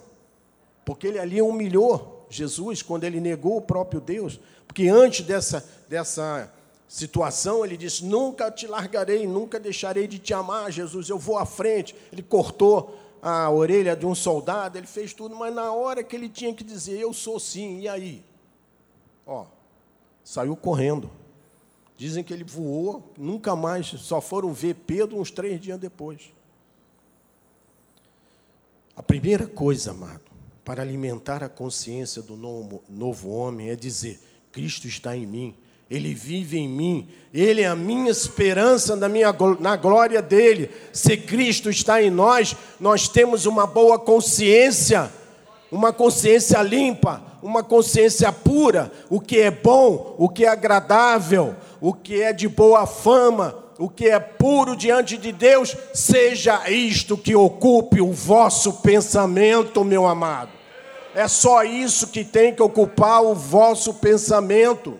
[0.84, 6.52] Porque ele ali humilhou Jesus, quando ele negou o próprio Deus, porque antes dessa, dessa
[6.88, 11.44] situação ele disse: Nunca te largarei, nunca deixarei de te amar, Jesus, eu vou à
[11.44, 11.94] frente.
[12.10, 16.28] Ele cortou a orelha de um soldado, ele fez tudo, mas na hora que ele
[16.28, 18.24] tinha que dizer: Eu sou sim, e aí?
[19.26, 19.44] Ó,
[20.24, 21.10] saiu correndo.
[21.96, 26.32] Dizem que ele voou, nunca mais, só foram ver Pedro uns três dias depois.
[28.94, 30.22] A primeira coisa, amado,
[30.64, 34.20] para alimentar a consciência do novo, novo homem é dizer:
[34.52, 35.56] Cristo está em mim,
[35.90, 40.70] Ele vive em mim, Ele é a minha esperança na, minha, na glória dele.
[40.92, 45.10] Se Cristo está em nós, nós temos uma boa consciência,
[45.72, 51.94] uma consciência limpa, uma consciência pura, o que é bom, o que é agradável, o
[51.94, 57.34] que é de boa fama, o que é puro diante de Deus, seja isto que
[57.34, 60.50] ocupe o vosso pensamento, meu amado.
[61.14, 64.98] É só isso que tem que ocupar o vosso pensamento.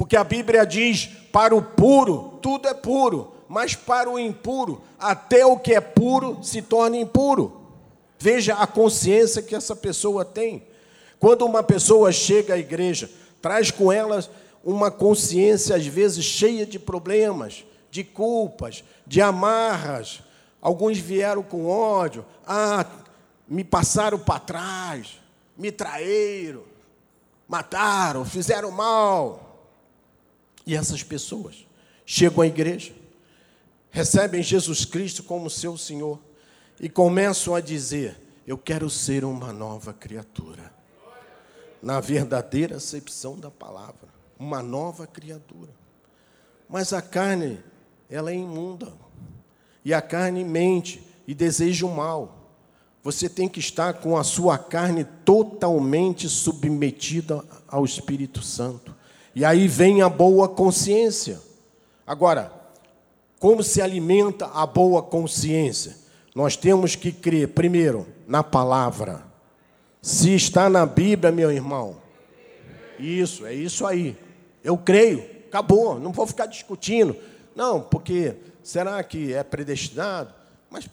[0.00, 5.44] Porque a Bíblia diz: para o puro, tudo é puro, mas para o impuro, até
[5.44, 7.60] o que é puro se torna impuro.
[8.18, 10.62] Veja a consciência que essa pessoa tem.
[11.18, 13.10] Quando uma pessoa chega à igreja,
[13.42, 14.24] traz com ela
[14.64, 20.22] uma consciência, às vezes, cheia de problemas, de culpas, de amarras.
[20.62, 22.24] Alguns vieram com ódio.
[22.46, 22.86] Ah,
[23.46, 25.20] me passaram para trás,
[25.58, 26.62] me traíram,
[27.46, 29.49] mataram, fizeram mal.
[30.66, 31.66] E essas pessoas
[32.04, 32.92] chegam à igreja,
[33.90, 36.18] recebem Jesus Cristo como seu Senhor
[36.80, 40.72] e começam a dizer: Eu quero ser uma nova criatura.
[41.82, 45.72] Na verdadeira acepção da palavra, uma nova criatura.
[46.68, 47.58] Mas a carne,
[48.08, 48.92] ela é imunda.
[49.84, 52.40] E a carne mente e deseja o mal.
[53.02, 58.94] Você tem que estar com a sua carne totalmente submetida ao Espírito Santo.
[59.40, 61.40] E aí vem a boa consciência.
[62.06, 62.52] Agora,
[63.38, 65.96] como se alimenta a boa consciência?
[66.34, 69.24] Nós temos que crer, primeiro, na palavra.
[70.02, 71.96] Se está na Bíblia, meu irmão,
[72.98, 74.14] isso, é isso aí.
[74.62, 77.16] Eu creio, acabou, não vou ficar discutindo.
[77.56, 80.34] Não, porque será que é predestinado?
[80.68, 80.86] Mas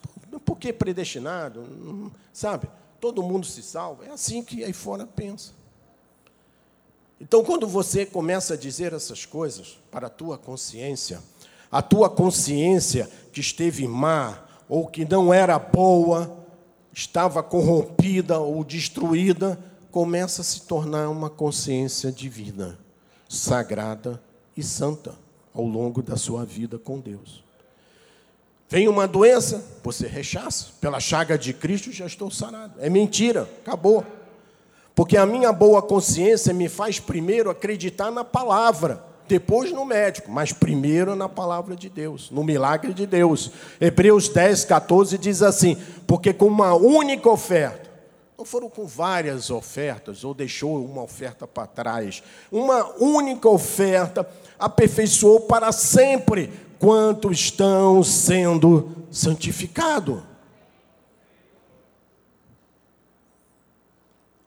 [0.46, 2.14] por que predestinado?
[2.32, 2.70] Sabe?
[3.02, 4.06] Todo mundo se salva.
[4.06, 5.52] É assim que aí fora pensa.
[7.20, 11.20] Então, quando você começa a dizer essas coisas para a tua consciência,
[11.72, 16.46] a tua consciência que esteve má ou que não era boa,
[16.94, 19.60] estava corrompida ou destruída,
[19.92, 22.78] começa a se tornar uma consciência divina,
[23.28, 24.22] sagrada
[24.56, 25.16] e santa
[25.54, 27.44] ao longo da sua vida com Deus.
[28.70, 30.68] Vem uma doença, você rechaça.
[30.82, 32.74] Pela chaga de Cristo já estou sarado.
[32.80, 34.06] É mentira, acabou.
[34.98, 40.52] Porque a minha boa consciência me faz primeiro acreditar na palavra, depois no médico, mas
[40.52, 43.52] primeiro na palavra de Deus, no milagre de Deus.
[43.80, 47.88] Hebreus 10, 14 diz assim: Porque com uma única oferta,
[48.36, 55.42] não foram com várias ofertas, ou deixou uma oferta para trás, uma única oferta aperfeiçoou
[55.42, 60.24] para sempre quanto estão sendo santificados.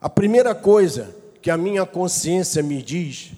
[0.01, 3.33] A primeira coisa que a minha consciência me diz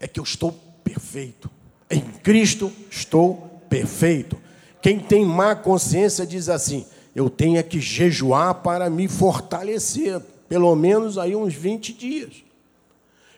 [0.00, 1.48] é que eu estou perfeito.
[1.88, 4.36] Em Cristo estou perfeito.
[4.80, 6.84] Quem tem má consciência diz assim:
[7.14, 12.42] eu tenho que jejuar para me fortalecer, pelo menos aí uns 20 dias.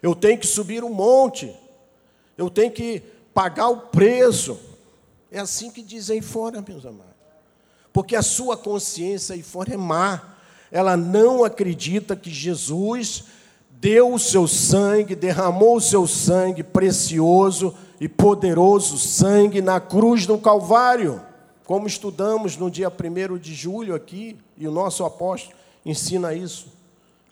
[0.02, 1.54] Eu tenho que subir um monte.
[2.36, 3.02] Eu tenho que
[3.34, 4.58] pagar o preço.
[5.30, 7.12] É assim que dizem fora, meus amados.
[7.92, 10.33] Porque a sua consciência aí fora é má
[10.74, 13.26] ela não acredita que Jesus
[13.70, 20.36] deu o seu sangue, derramou o seu sangue precioso e poderoso sangue na cruz do
[20.36, 21.22] Calvário,
[21.64, 25.54] como estudamos no dia 1 de julho aqui, e o nosso apóstolo
[25.86, 26.66] ensina isso,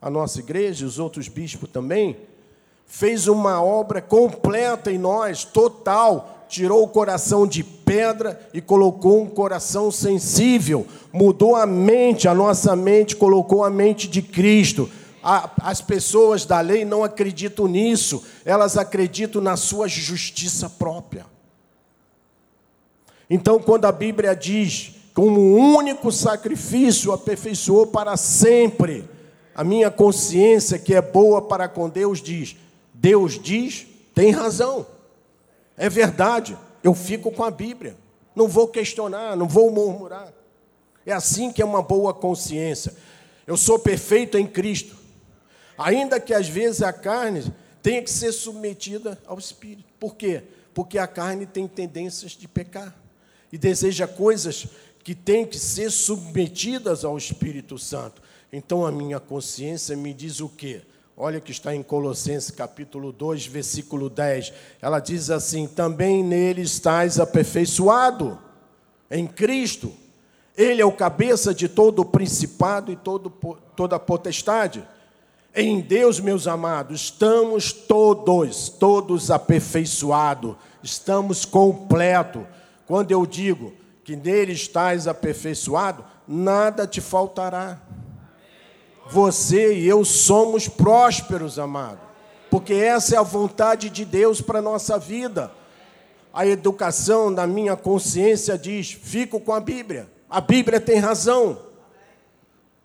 [0.01, 2.17] a nossa igreja e os outros bispos também,
[2.87, 9.27] fez uma obra completa em nós, total, tirou o coração de pedra e colocou um
[9.27, 14.91] coração sensível, mudou a mente, a nossa mente, colocou a mente de Cristo.
[15.23, 21.25] as pessoas da lei não acreditam nisso, elas acreditam na sua justiça própria.
[23.31, 29.09] Então, quando a Bíblia diz, como um único sacrifício aperfeiçoou para sempre,
[29.55, 32.57] a minha consciência, que é boa para com Deus, diz:
[32.93, 34.92] Deus diz, tem razão.
[35.83, 37.97] É verdade, eu fico com a Bíblia.
[38.37, 40.33] Não vou questionar, não vou murmurar.
[41.05, 42.95] É assim que é uma boa consciência.
[43.49, 44.97] Eu sou perfeito em Cristo.
[45.77, 49.93] Ainda que às vezes a carne tenha que ser submetida ao Espírito.
[49.99, 50.45] Por quê?
[50.73, 52.97] Porque a carne tem tendências de pecar
[53.53, 54.69] e deseja coisas
[55.03, 58.23] que têm que ser submetidas ao Espírito Santo.
[58.53, 60.83] Então a minha consciência me diz o quê?
[61.25, 64.53] Olha que está em Colossenses capítulo 2, versículo 10.
[64.83, 68.37] Ela diz assim: Também nele estás aperfeiçoado,
[69.09, 69.93] em Cristo.
[70.57, 73.31] Ele é o cabeça de todo o principado e todo,
[73.77, 74.83] toda a potestade.
[75.55, 82.43] Em Deus, meus amados, estamos todos, todos aperfeiçoados, estamos completos.
[82.85, 87.81] Quando eu digo que nele estás aperfeiçoado, nada te faltará
[89.11, 92.01] você e eu somos prósperos, amado,
[92.51, 95.51] porque essa é a vontade de Deus para nossa vida.
[96.33, 101.59] A educação da minha consciência diz: fico com a Bíblia, a Bíblia tem razão.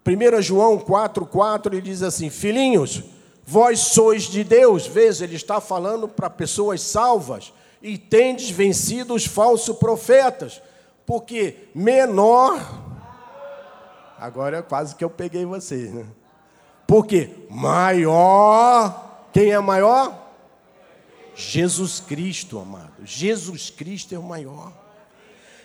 [0.06, 3.04] 1 João 4,4 ele diz assim: Filhinhos,
[3.46, 4.88] vós sois de Deus.
[4.88, 10.62] Veja, ele está falando para pessoas salvas e tendes vencido os falsos profetas,
[11.06, 12.87] porque menor
[14.20, 16.06] Agora quase que eu peguei vocês, né?
[16.86, 20.28] Porque maior, quem é maior?
[21.36, 23.06] Jesus Cristo, amado.
[23.06, 24.72] Jesus Cristo é o maior.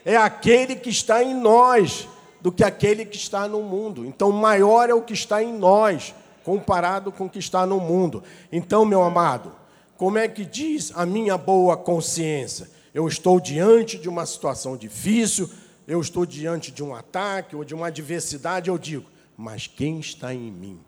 [0.05, 2.09] É aquele que está em nós
[2.41, 4.05] do que aquele que está no mundo.
[4.05, 6.13] Então, maior é o que está em nós
[6.45, 8.23] comparado com o que está no mundo.
[8.51, 9.53] Então, meu amado,
[9.97, 12.69] como é que diz a minha boa consciência?
[12.93, 15.49] Eu estou diante de uma situação difícil,
[15.93, 19.05] eu estou diante de um ataque ou de uma adversidade, eu digo,
[19.37, 20.81] mas quem está em mim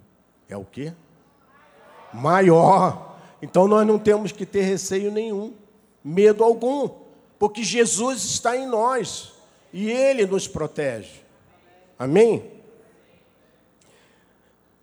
[0.48, 0.94] é o quê?
[2.10, 3.18] Maior.
[3.42, 5.52] Então nós não temos que ter receio nenhum,
[6.02, 6.88] medo algum,
[7.38, 9.34] porque Jesus está em nós
[9.74, 11.20] e Ele nos protege.
[11.98, 12.50] Amém?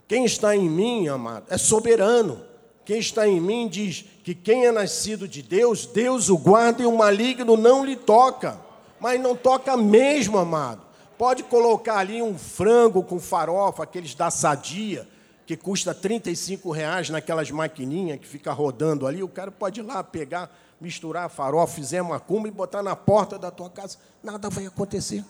[0.07, 2.45] Quem está em mim, amado, é soberano.
[2.85, 6.85] Quem está em mim diz que quem é nascido de Deus, Deus o guarda e
[6.85, 8.69] o maligno não lhe toca
[9.01, 10.83] mas não toca mesmo, amado.
[11.17, 15.07] Pode colocar ali um frango com farofa, aqueles da sadia,
[15.45, 19.23] que custa 35 reais naquelas maquininhas que fica rodando ali.
[19.23, 22.95] O cara pode ir lá pegar, misturar a farofa, fizer uma cumba e botar na
[22.95, 23.97] porta da tua casa.
[24.23, 25.25] Nada vai acontecer.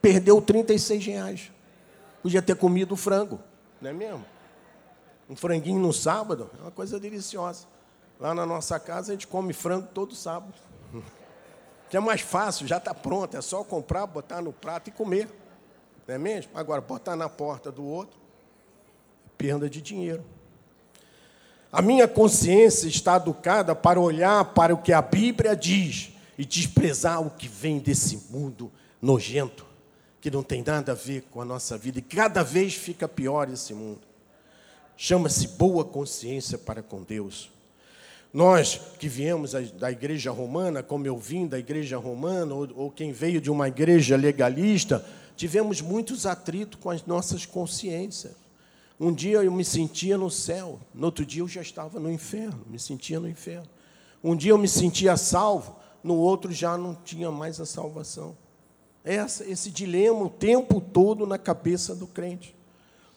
[0.00, 1.52] Perdeu 36 reais.
[2.22, 3.38] Podia ter comido frango,
[3.80, 4.24] não é mesmo?
[5.28, 7.66] Um franguinho no sábado é uma coisa deliciosa.
[8.18, 10.54] Lá na nossa casa a gente come frango todo sábado
[11.90, 15.28] que é mais fácil, já está pronto, é só comprar, botar no prato e comer.
[16.06, 16.52] Não é mesmo?
[16.54, 18.16] Agora, botar na porta do outro,
[19.36, 20.24] perda de dinheiro.
[21.72, 27.20] A minha consciência está educada para olhar para o que a Bíblia diz e desprezar
[27.20, 28.70] o que vem desse mundo
[29.02, 29.66] nojento,
[30.20, 33.48] que não tem nada a ver com a nossa vida, e cada vez fica pior
[33.50, 34.00] esse mundo.
[34.96, 37.50] chama-se boa consciência para com Deus.
[38.32, 43.12] Nós que viemos da igreja romana, como eu vim da igreja romana, ou, ou quem
[43.12, 45.04] veio de uma igreja legalista,
[45.36, 48.34] tivemos muitos atritos com as nossas consciências.
[49.00, 52.60] Um dia eu me sentia no céu, no outro dia eu já estava no inferno,
[52.68, 53.68] me sentia no inferno.
[54.22, 58.36] Um dia eu me sentia salvo, no outro já não tinha mais a salvação.
[59.02, 62.54] Essa, esse dilema o tempo todo na cabeça do crente.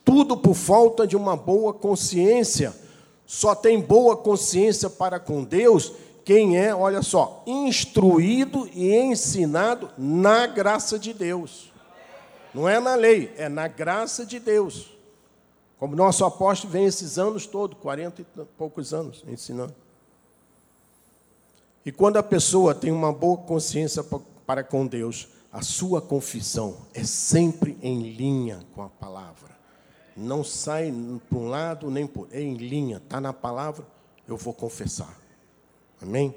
[0.06, 2.74] Tudo por falta de uma boa consciência.
[3.34, 5.92] Só tem boa consciência para com Deus
[6.24, 11.74] quem é, olha só, instruído e ensinado na graça de Deus.
[12.54, 14.96] Não é na lei, é na graça de Deus.
[15.80, 18.26] Como nosso apóstolo vem esses anos todos, 40 e
[18.56, 19.74] poucos anos, ensinando.
[21.84, 24.06] E quando a pessoa tem uma boa consciência
[24.46, 29.53] para com Deus, a sua confissão é sempre em linha com a palavra.
[30.16, 30.94] Não sai
[31.28, 33.86] para um lado nem por é em linha, está na palavra,
[34.28, 35.18] eu vou confessar.
[36.02, 36.36] Amém?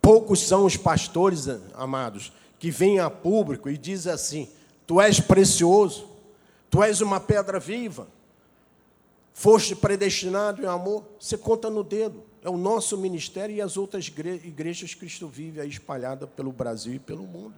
[0.00, 4.48] Poucos são os pastores, amados, que vêm a público e dizem assim:
[4.86, 6.08] Tu és precioso,
[6.70, 8.08] tu és uma pedra viva,
[9.34, 11.04] foste predestinado em amor.
[11.20, 12.22] Você conta no dedo.
[12.42, 16.94] É o nosso ministério e as outras igrejas que Cristo vive aí espalhadas pelo Brasil
[16.94, 17.54] e pelo mundo.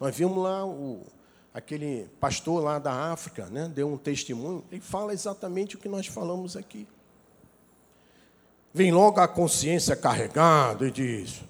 [0.00, 1.06] Nós vimos lá o,
[1.54, 6.06] aquele pastor lá da África, né, deu um testemunho, ele fala exatamente o que nós
[6.06, 6.86] falamos aqui.
[8.72, 11.42] Vem logo a consciência carregada e diz: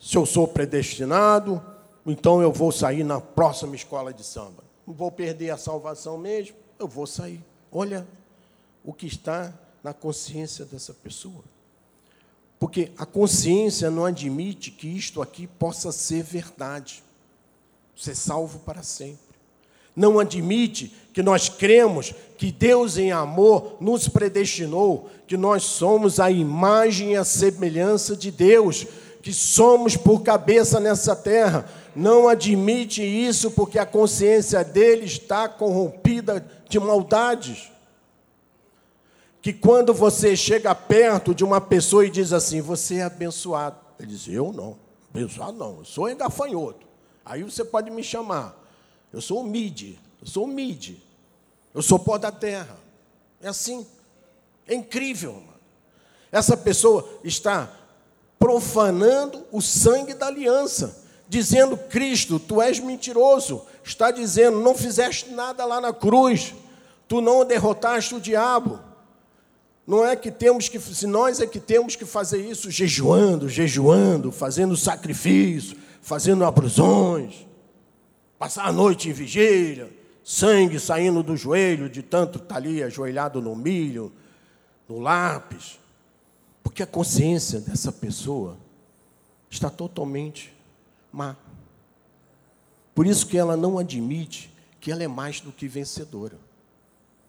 [0.00, 1.62] se eu sou predestinado,
[2.06, 4.64] então eu vou sair na próxima escola de samba.
[4.86, 7.44] Não vou perder a salvação mesmo, eu vou sair.
[7.70, 8.06] Olha
[8.82, 11.44] o que está na consciência dessa pessoa.
[12.58, 17.02] Porque a consciência não admite que isto aqui possa ser verdade.
[17.94, 19.23] Ser salvo para sempre.
[19.94, 26.30] Não admite que nós cremos que Deus, em amor, nos predestinou, que nós somos a
[26.30, 28.86] imagem e a semelhança de Deus,
[29.22, 31.68] que somos por cabeça nessa terra.
[31.94, 37.74] Não admite isso porque a consciência dele está corrompida de maldades
[39.44, 43.76] que quando você chega perto de uma pessoa e diz assim, você é abençoado.
[44.00, 44.78] Ele diz, eu não,
[45.14, 46.86] abençoado não, eu sou engafanhoto.
[47.22, 48.58] Aí você pode me chamar.
[49.14, 50.96] Eu sou mid, eu sou mid.
[51.72, 52.76] Eu sou pó da terra.
[53.40, 53.86] É assim.
[54.66, 55.54] É incrível, mano.
[56.32, 57.70] Essa pessoa está
[58.40, 63.64] profanando o sangue da aliança, dizendo: Cristo, tu és mentiroso.
[63.84, 66.52] Está dizendo: não fizeste nada lá na cruz,
[67.06, 68.80] tu não derrotaste o diabo.
[69.86, 74.32] Não é que temos que, se nós é que temos que fazer isso jejuando, jejuando,
[74.32, 77.46] fazendo sacrifício, fazendo abrusões,
[78.38, 79.90] passar a noite em vigília,
[80.22, 84.12] sangue saindo do joelho de tanto estar tá ali ajoelhado no milho,
[84.88, 85.78] no lápis.
[86.62, 88.56] Porque a consciência dessa pessoa
[89.50, 90.52] está totalmente
[91.12, 91.36] má.
[92.94, 96.38] Por isso que ela não admite que ela é mais do que vencedora.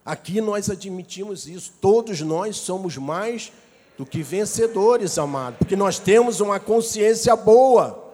[0.06, 3.52] Aqui nós admitimos isso, todos nós somos mais
[3.98, 8.05] do que vencedores, amado, porque nós temos uma consciência boa.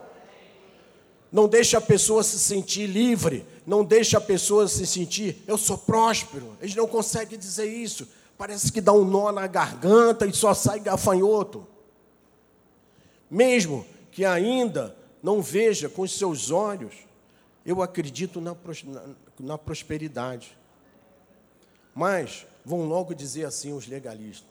[1.32, 5.78] Não deixa a pessoa se sentir livre, não deixa a pessoa se sentir, eu sou
[5.78, 6.56] próspero.
[6.60, 8.06] Eles não conseguem dizer isso.
[8.36, 11.66] Parece que dá um nó na garganta e só sai gafanhoto.
[13.30, 16.94] Mesmo que ainda não veja com os seus olhos,
[17.64, 18.54] eu acredito na,
[18.84, 19.02] na,
[19.40, 20.58] na prosperidade.
[21.94, 24.48] Mas vão logo dizer assim os legalistas: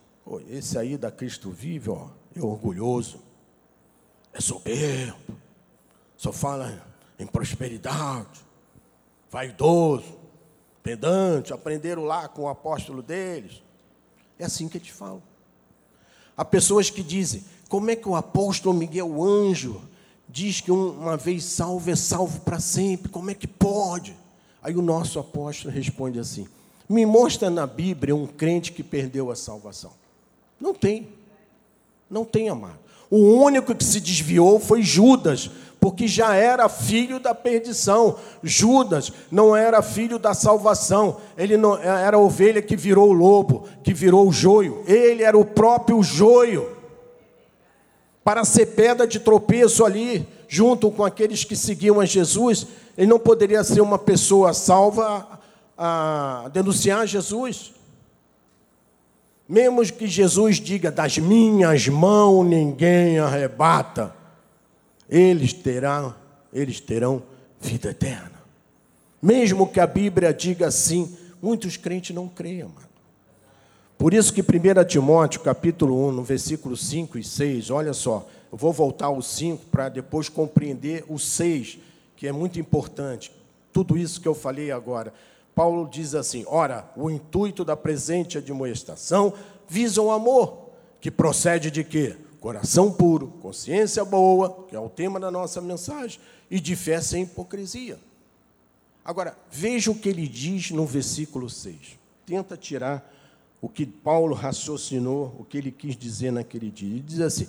[0.49, 3.19] esse aí da Cristo vive, ó, é orgulhoso,
[4.33, 5.40] é soberbo,
[6.21, 6.79] só fala
[7.17, 8.41] em prosperidade,
[9.31, 10.19] vaidoso,
[10.83, 13.63] pedante, aprenderam lá com o apóstolo deles.
[14.37, 15.23] É assim que eles falam.
[16.37, 19.81] Há pessoas que dizem: como é que o apóstolo Miguel Anjo
[20.29, 23.09] diz que uma vez salvo é salvo para sempre?
[23.09, 24.15] Como é que pode?
[24.61, 26.47] Aí o nosso apóstolo responde assim:
[26.87, 29.93] me mostra na Bíblia um crente que perdeu a salvação.
[30.59, 31.09] Não tem.
[32.07, 32.77] Não tem, amado.
[33.09, 35.49] O único que se desviou foi Judas,
[35.81, 38.15] porque já era filho da perdição.
[38.43, 41.17] Judas não era filho da salvação.
[41.35, 44.83] Ele não era a ovelha que virou o lobo, que virou o joio.
[44.85, 46.69] Ele era o próprio joio.
[48.23, 53.17] Para ser pedra de tropeço ali, junto com aqueles que seguiam a Jesus, ele não
[53.17, 55.27] poderia ser uma pessoa salva
[55.75, 57.73] a denunciar Jesus.
[59.49, 64.20] Mesmo que Jesus diga: Das minhas mãos ninguém arrebata,
[65.11, 66.15] eles terão,
[66.53, 67.21] eles terão
[67.59, 68.41] vida eterna.
[69.21, 72.71] Mesmo que a Bíblia diga assim, muitos crentes não creem.
[73.97, 78.57] Por isso que 1 Timóteo, capítulo 1, no versículo 5 e 6, olha só, eu
[78.57, 81.77] vou voltar ao 5 para depois compreender o 6,
[82.15, 83.31] que é muito importante.
[83.71, 85.13] Tudo isso que eu falei agora.
[85.53, 89.33] Paulo diz assim: ora, o intuito da presente admoestação
[89.67, 92.15] visa o amor, que procede de quê?
[92.41, 96.19] Coração puro, consciência boa, que é o tema da nossa mensagem,
[96.49, 97.99] e de fé sem hipocrisia.
[99.05, 101.99] Agora, veja o que ele diz no versículo 6.
[102.25, 103.07] Tenta tirar
[103.61, 106.89] o que Paulo raciocinou, o que ele quis dizer naquele dia.
[106.89, 107.47] Ele diz assim: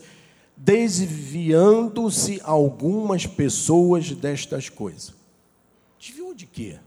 [0.55, 5.15] desviando-se algumas pessoas destas coisas.
[5.99, 6.79] Desviou de quê?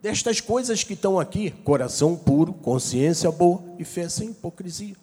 [0.00, 4.94] Destas coisas que estão aqui: coração puro, consciência boa e fé sem hipocrisia.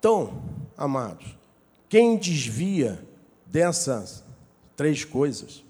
[0.00, 0.42] Então,
[0.78, 1.36] amados,
[1.86, 3.06] quem desvia
[3.44, 4.24] dessas
[4.74, 5.62] três coisas,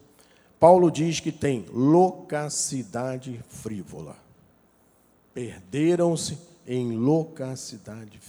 [0.61, 4.17] Paulo diz que tem loquacidade frívola.
[5.35, 8.21] Perderam-se em loquacidade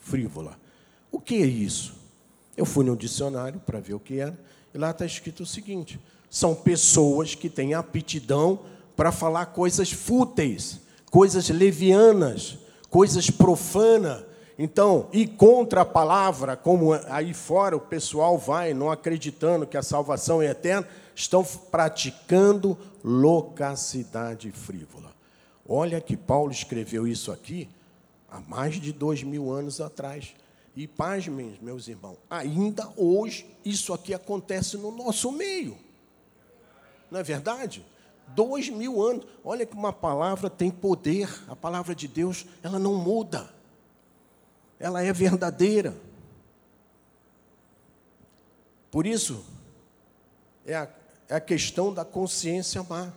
[0.00, 0.58] frívola.
[1.12, 1.94] O que é isso?
[2.56, 4.38] Eu fui no dicionário para ver o que era,
[4.72, 6.00] e lá está escrito o seguinte:
[6.30, 8.60] são pessoas que têm aptidão
[8.96, 12.56] para falar coisas fúteis, coisas levianas,
[12.88, 14.24] coisas profanas,
[14.58, 19.82] então, ir contra a palavra, como aí fora o pessoal vai, não acreditando que a
[19.82, 25.12] salvação é eterna, estão praticando loquacidade frívola.
[25.68, 27.68] Olha que Paulo escreveu isso aqui
[28.30, 30.34] há mais de dois mil anos atrás.
[30.76, 35.76] E pasmem, meus irmãos, ainda hoje isso aqui acontece no nosso meio.
[37.10, 37.84] Não é verdade?
[38.28, 39.24] Dois mil anos.
[39.44, 41.28] Olha que uma palavra tem poder.
[41.48, 43.53] A palavra de Deus, ela não muda
[44.84, 45.96] ela é verdadeira.
[48.90, 49.42] Por isso,
[50.66, 50.88] é a,
[51.26, 53.10] é a questão da consciência má.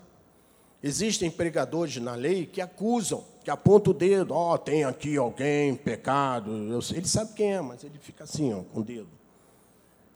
[0.81, 5.75] Existem pregadores na lei que acusam, que apontam o dedo, ó, oh, tem aqui alguém,
[5.75, 6.53] pecado.
[6.95, 9.09] Ele sabe quem é, mas ele fica assim, ó, com o dedo.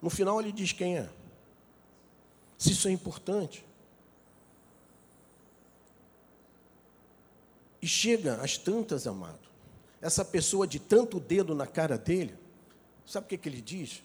[0.02, 1.10] No final ele diz quem é.
[2.58, 3.66] Se isso é importante.
[7.82, 9.51] E chega às tantas, amado,
[10.02, 12.34] essa pessoa de tanto dedo na cara dele,
[13.06, 14.04] sabe o que, que ele diz?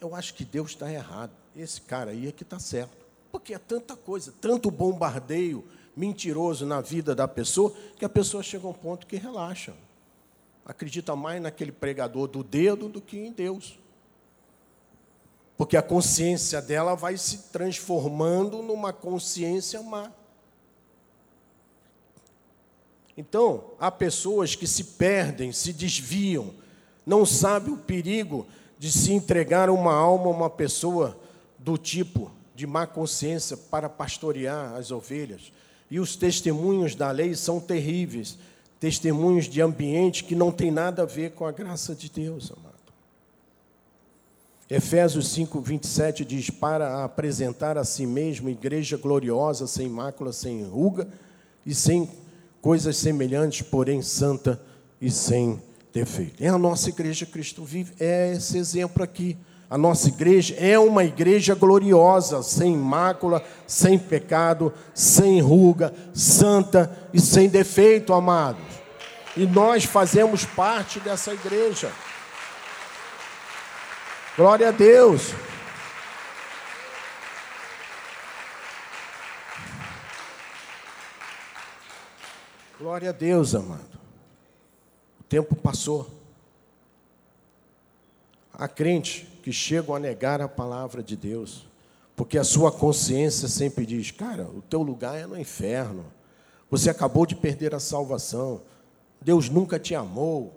[0.00, 1.32] Eu acho que Deus está errado.
[1.56, 3.06] Esse cara aí é que está certo.
[3.32, 5.64] Porque é tanta coisa, tanto bombardeio
[5.96, 9.74] mentiroso na vida da pessoa, que a pessoa chega a um ponto que relaxa.
[10.64, 13.78] Acredita mais naquele pregador do dedo do que em Deus.
[15.56, 20.12] Porque a consciência dela vai se transformando numa consciência má.
[23.18, 26.54] Então, há pessoas que se perdem, se desviam,
[27.04, 28.46] não sabem o perigo
[28.78, 31.18] de se entregar uma alma a uma pessoa
[31.58, 35.52] do tipo de má consciência para pastorear as ovelhas.
[35.90, 38.38] E os testemunhos da lei são terríveis
[38.78, 42.68] testemunhos de ambiente que não tem nada a ver com a graça de Deus, amado.
[44.70, 51.08] Efésios 5, 27 diz: Para apresentar a si mesmo igreja gloriosa, sem mácula, sem ruga
[51.66, 52.08] e sem
[52.68, 54.60] coisas semelhantes, porém santa
[55.00, 55.58] e sem
[55.90, 56.44] defeito.
[56.44, 59.38] É a nossa igreja Cristo vive, é esse exemplo aqui.
[59.70, 67.18] A nossa igreja é uma igreja gloriosa, sem mácula, sem pecado, sem ruga, santa e
[67.18, 68.60] sem defeito, amados.
[69.34, 71.90] E nós fazemos parte dessa igreja.
[74.36, 75.32] Glória a Deus.
[82.78, 83.98] Glória a Deus, amado.
[85.18, 86.08] O tempo passou.
[88.52, 91.66] Há crentes que chegam a negar a palavra de Deus,
[92.14, 96.04] porque a sua consciência sempre diz: cara, o teu lugar é no inferno.
[96.70, 98.62] Você acabou de perder a salvação.
[99.20, 100.54] Deus nunca te amou.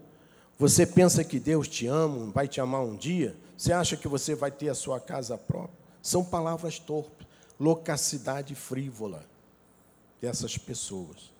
[0.59, 3.36] Você pensa que Deus te ama, vai te amar um dia?
[3.57, 5.80] Você acha que você vai ter a sua casa própria?
[6.03, 7.26] São palavras torpes,
[7.59, 9.26] locacidade frívola
[10.22, 11.31] dessas pessoas.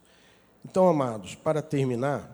[0.64, 2.30] Então, amados, para terminar,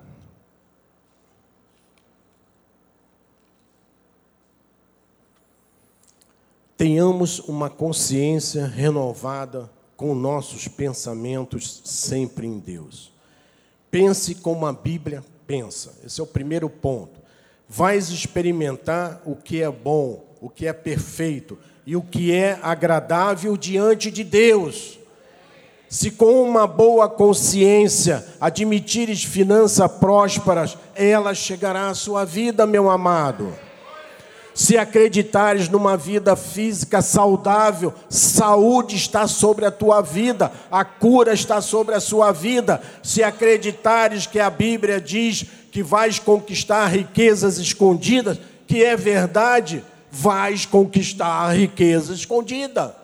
[6.77, 13.11] tenhamos uma consciência renovada com nossos pensamentos sempre em Deus.
[13.89, 15.97] Pense como a Bíblia pensa.
[16.05, 17.19] Esse é o primeiro ponto.
[17.67, 23.57] Vais experimentar o que é bom, o que é perfeito e o que é agradável
[23.57, 24.96] diante de Deus.
[25.89, 33.53] Se com uma boa consciência admitires finanças prósperas, ela chegará à sua vida, meu amado.
[34.53, 41.61] Se acreditares numa vida física saudável, saúde está sobre a tua vida, a cura está
[41.61, 42.81] sobre a sua vida.
[43.03, 50.65] Se acreditares que a Bíblia diz que vais conquistar riquezas escondidas, que é verdade, vais
[50.65, 52.95] conquistar a riqueza escondida.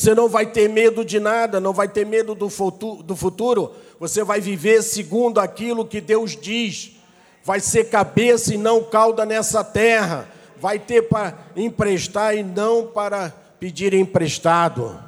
[0.00, 4.40] Você não vai ter medo de nada, não vai ter medo do futuro, você vai
[4.40, 6.92] viver segundo aquilo que Deus diz.
[7.44, 10.26] Vai ser cabeça e não cauda nessa terra,
[10.58, 13.28] vai ter para emprestar e não para
[13.60, 14.98] pedir emprestado.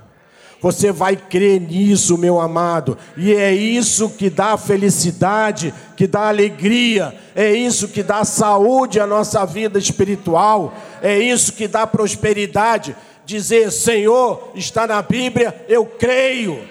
[0.61, 7.17] Você vai crer nisso, meu amado, e é isso que dá felicidade, que dá alegria,
[7.35, 12.95] é isso que dá saúde à nossa vida espiritual, é isso que dá prosperidade.
[13.25, 16.69] Dizer, Senhor, está na Bíblia, eu creio,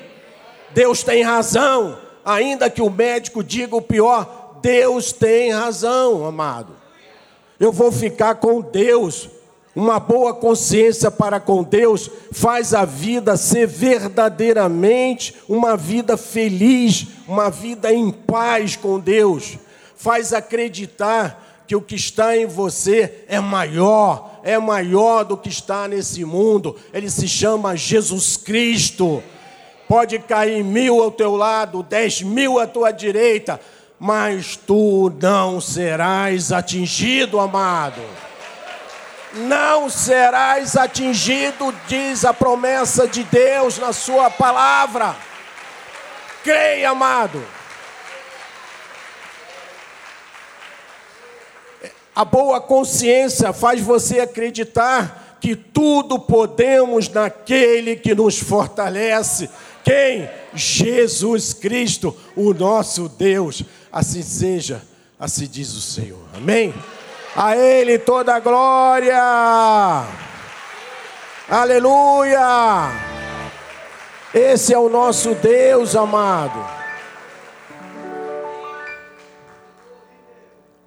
[0.73, 6.75] Deus tem razão, ainda que o médico diga o pior, Deus tem razão, amado.
[7.59, 9.29] Eu vou ficar com Deus.
[9.73, 17.49] Uma boa consciência para com Deus faz a vida ser verdadeiramente uma vida feliz, uma
[17.49, 19.57] vida em paz com Deus.
[19.95, 25.87] Faz acreditar que o que está em você é maior, é maior do que está
[25.87, 26.75] nesse mundo.
[26.93, 29.23] Ele se chama Jesus Cristo.
[29.87, 33.59] Pode cair mil ao teu lado, dez mil à tua direita,
[33.99, 38.01] mas tu não serás atingido, amado.
[39.33, 45.15] Não serás atingido, diz a promessa de Deus na Sua palavra.
[46.43, 47.41] Creia, amado.
[52.21, 59.49] A boa consciência faz você acreditar que tudo podemos naquele que nos fortalece.
[59.83, 60.29] Quem?
[60.53, 63.63] Jesus Cristo, o nosso Deus.
[63.91, 64.83] Assim seja,
[65.19, 66.21] assim diz o Senhor.
[66.37, 66.71] Amém?
[67.35, 69.17] A Ele toda a glória.
[71.49, 72.91] Aleluia.
[74.31, 76.80] Esse é o nosso Deus amado.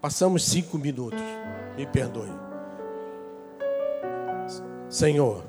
[0.05, 1.23] Passamos cinco minutos,
[1.79, 2.29] me perdoe.
[4.87, 5.43] Senhor,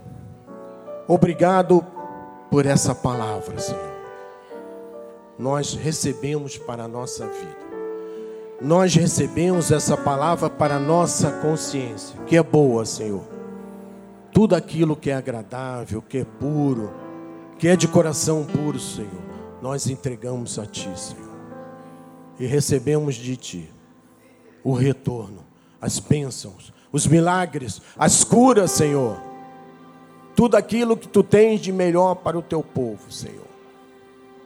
[1.09, 1.85] obrigado
[2.49, 3.95] por essa palavra, Senhor
[5.37, 7.65] nós recebemos para a nossa vida.
[8.61, 13.23] Nós recebemos essa palavra para a nossa consciência, que é boa, Senhor.
[14.31, 16.93] Tudo aquilo que é agradável, que é puro,
[17.57, 19.11] que é de coração puro, Senhor,
[19.61, 21.35] nós entregamos a Ti, Senhor.
[22.39, 23.74] E recebemos de Ti
[24.65, 25.45] o retorno,
[25.79, 29.21] as bênçãos, os milagres, as curas, Senhor.
[30.35, 33.45] Tudo aquilo que Tu tens de melhor para o Teu povo, Senhor.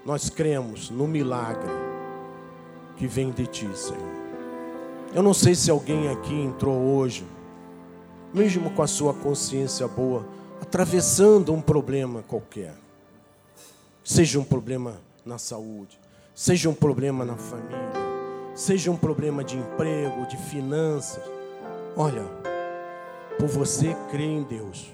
[0.05, 1.71] Nós cremos no milagre
[2.97, 4.19] que vem de Ti, Senhor.
[5.13, 7.25] Eu não sei se alguém aqui entrou hoje,
[8.33, 10.25] mesmo com a sua consciência boa,
[10.61, 12.75] atravessando um problema qualquer.
[14.03, 15.97] Seja um problema na saúde,
[16.35, 17.98] seja um problema na família,
[18.59, 21.23] seja um problema de emprego, de finanças.
[21.95, 22.25] Olha,
[23.37, 24.91] por você crer em Deus,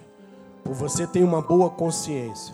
[0.63, 2.53] por você ter uma boa consciência,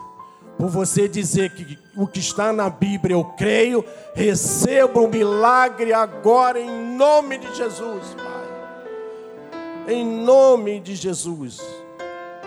[0.57, 3.84] por você dizer que o que está na Bíblia eu creio,
[4.16, 9.93] receba um milagre agora em nome de Jesus, Pai.
[9.93, 11.59] Em nome de Jesus,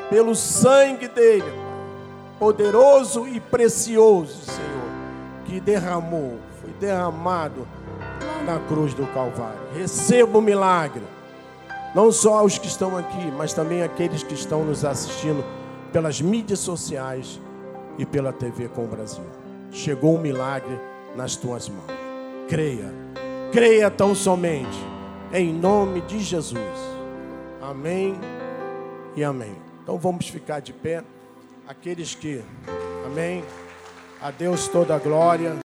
[0.09, 1.53] pelo sangue dele,
[2.39, 7.69] poderoso e precioso, Senhor, que derramou, foi derramado
[8.45, 9.61] na cruz do Calvário.
[9.75, 11.03] Receba o milagre,
[11.95, 15.45] não só os que estão aqui, mas também aqueles que estão nos assistindo
[15.93, 17.41] pelas mídias sociais
[17.99, 19.25] e pela TV com o Brasil.
[19.71, 20.79] Chegou um milagre
[21.17, 21.85] nas tuas mãos.
[22.49, 22.93] Creia,
[23.53, 24.79] creia tão somente,
[25.33, 26.61] em nome de Jesus.
[27.63, 28.15] Amém
[29.17, 29.57] e amém.
[29.83, 31.03] Então vamos ficar de pé.
[31.67, 32.45] Aqueles que,
[33.07, 33.45] amém.
[34.21, 35.57] A Deus toda a glória.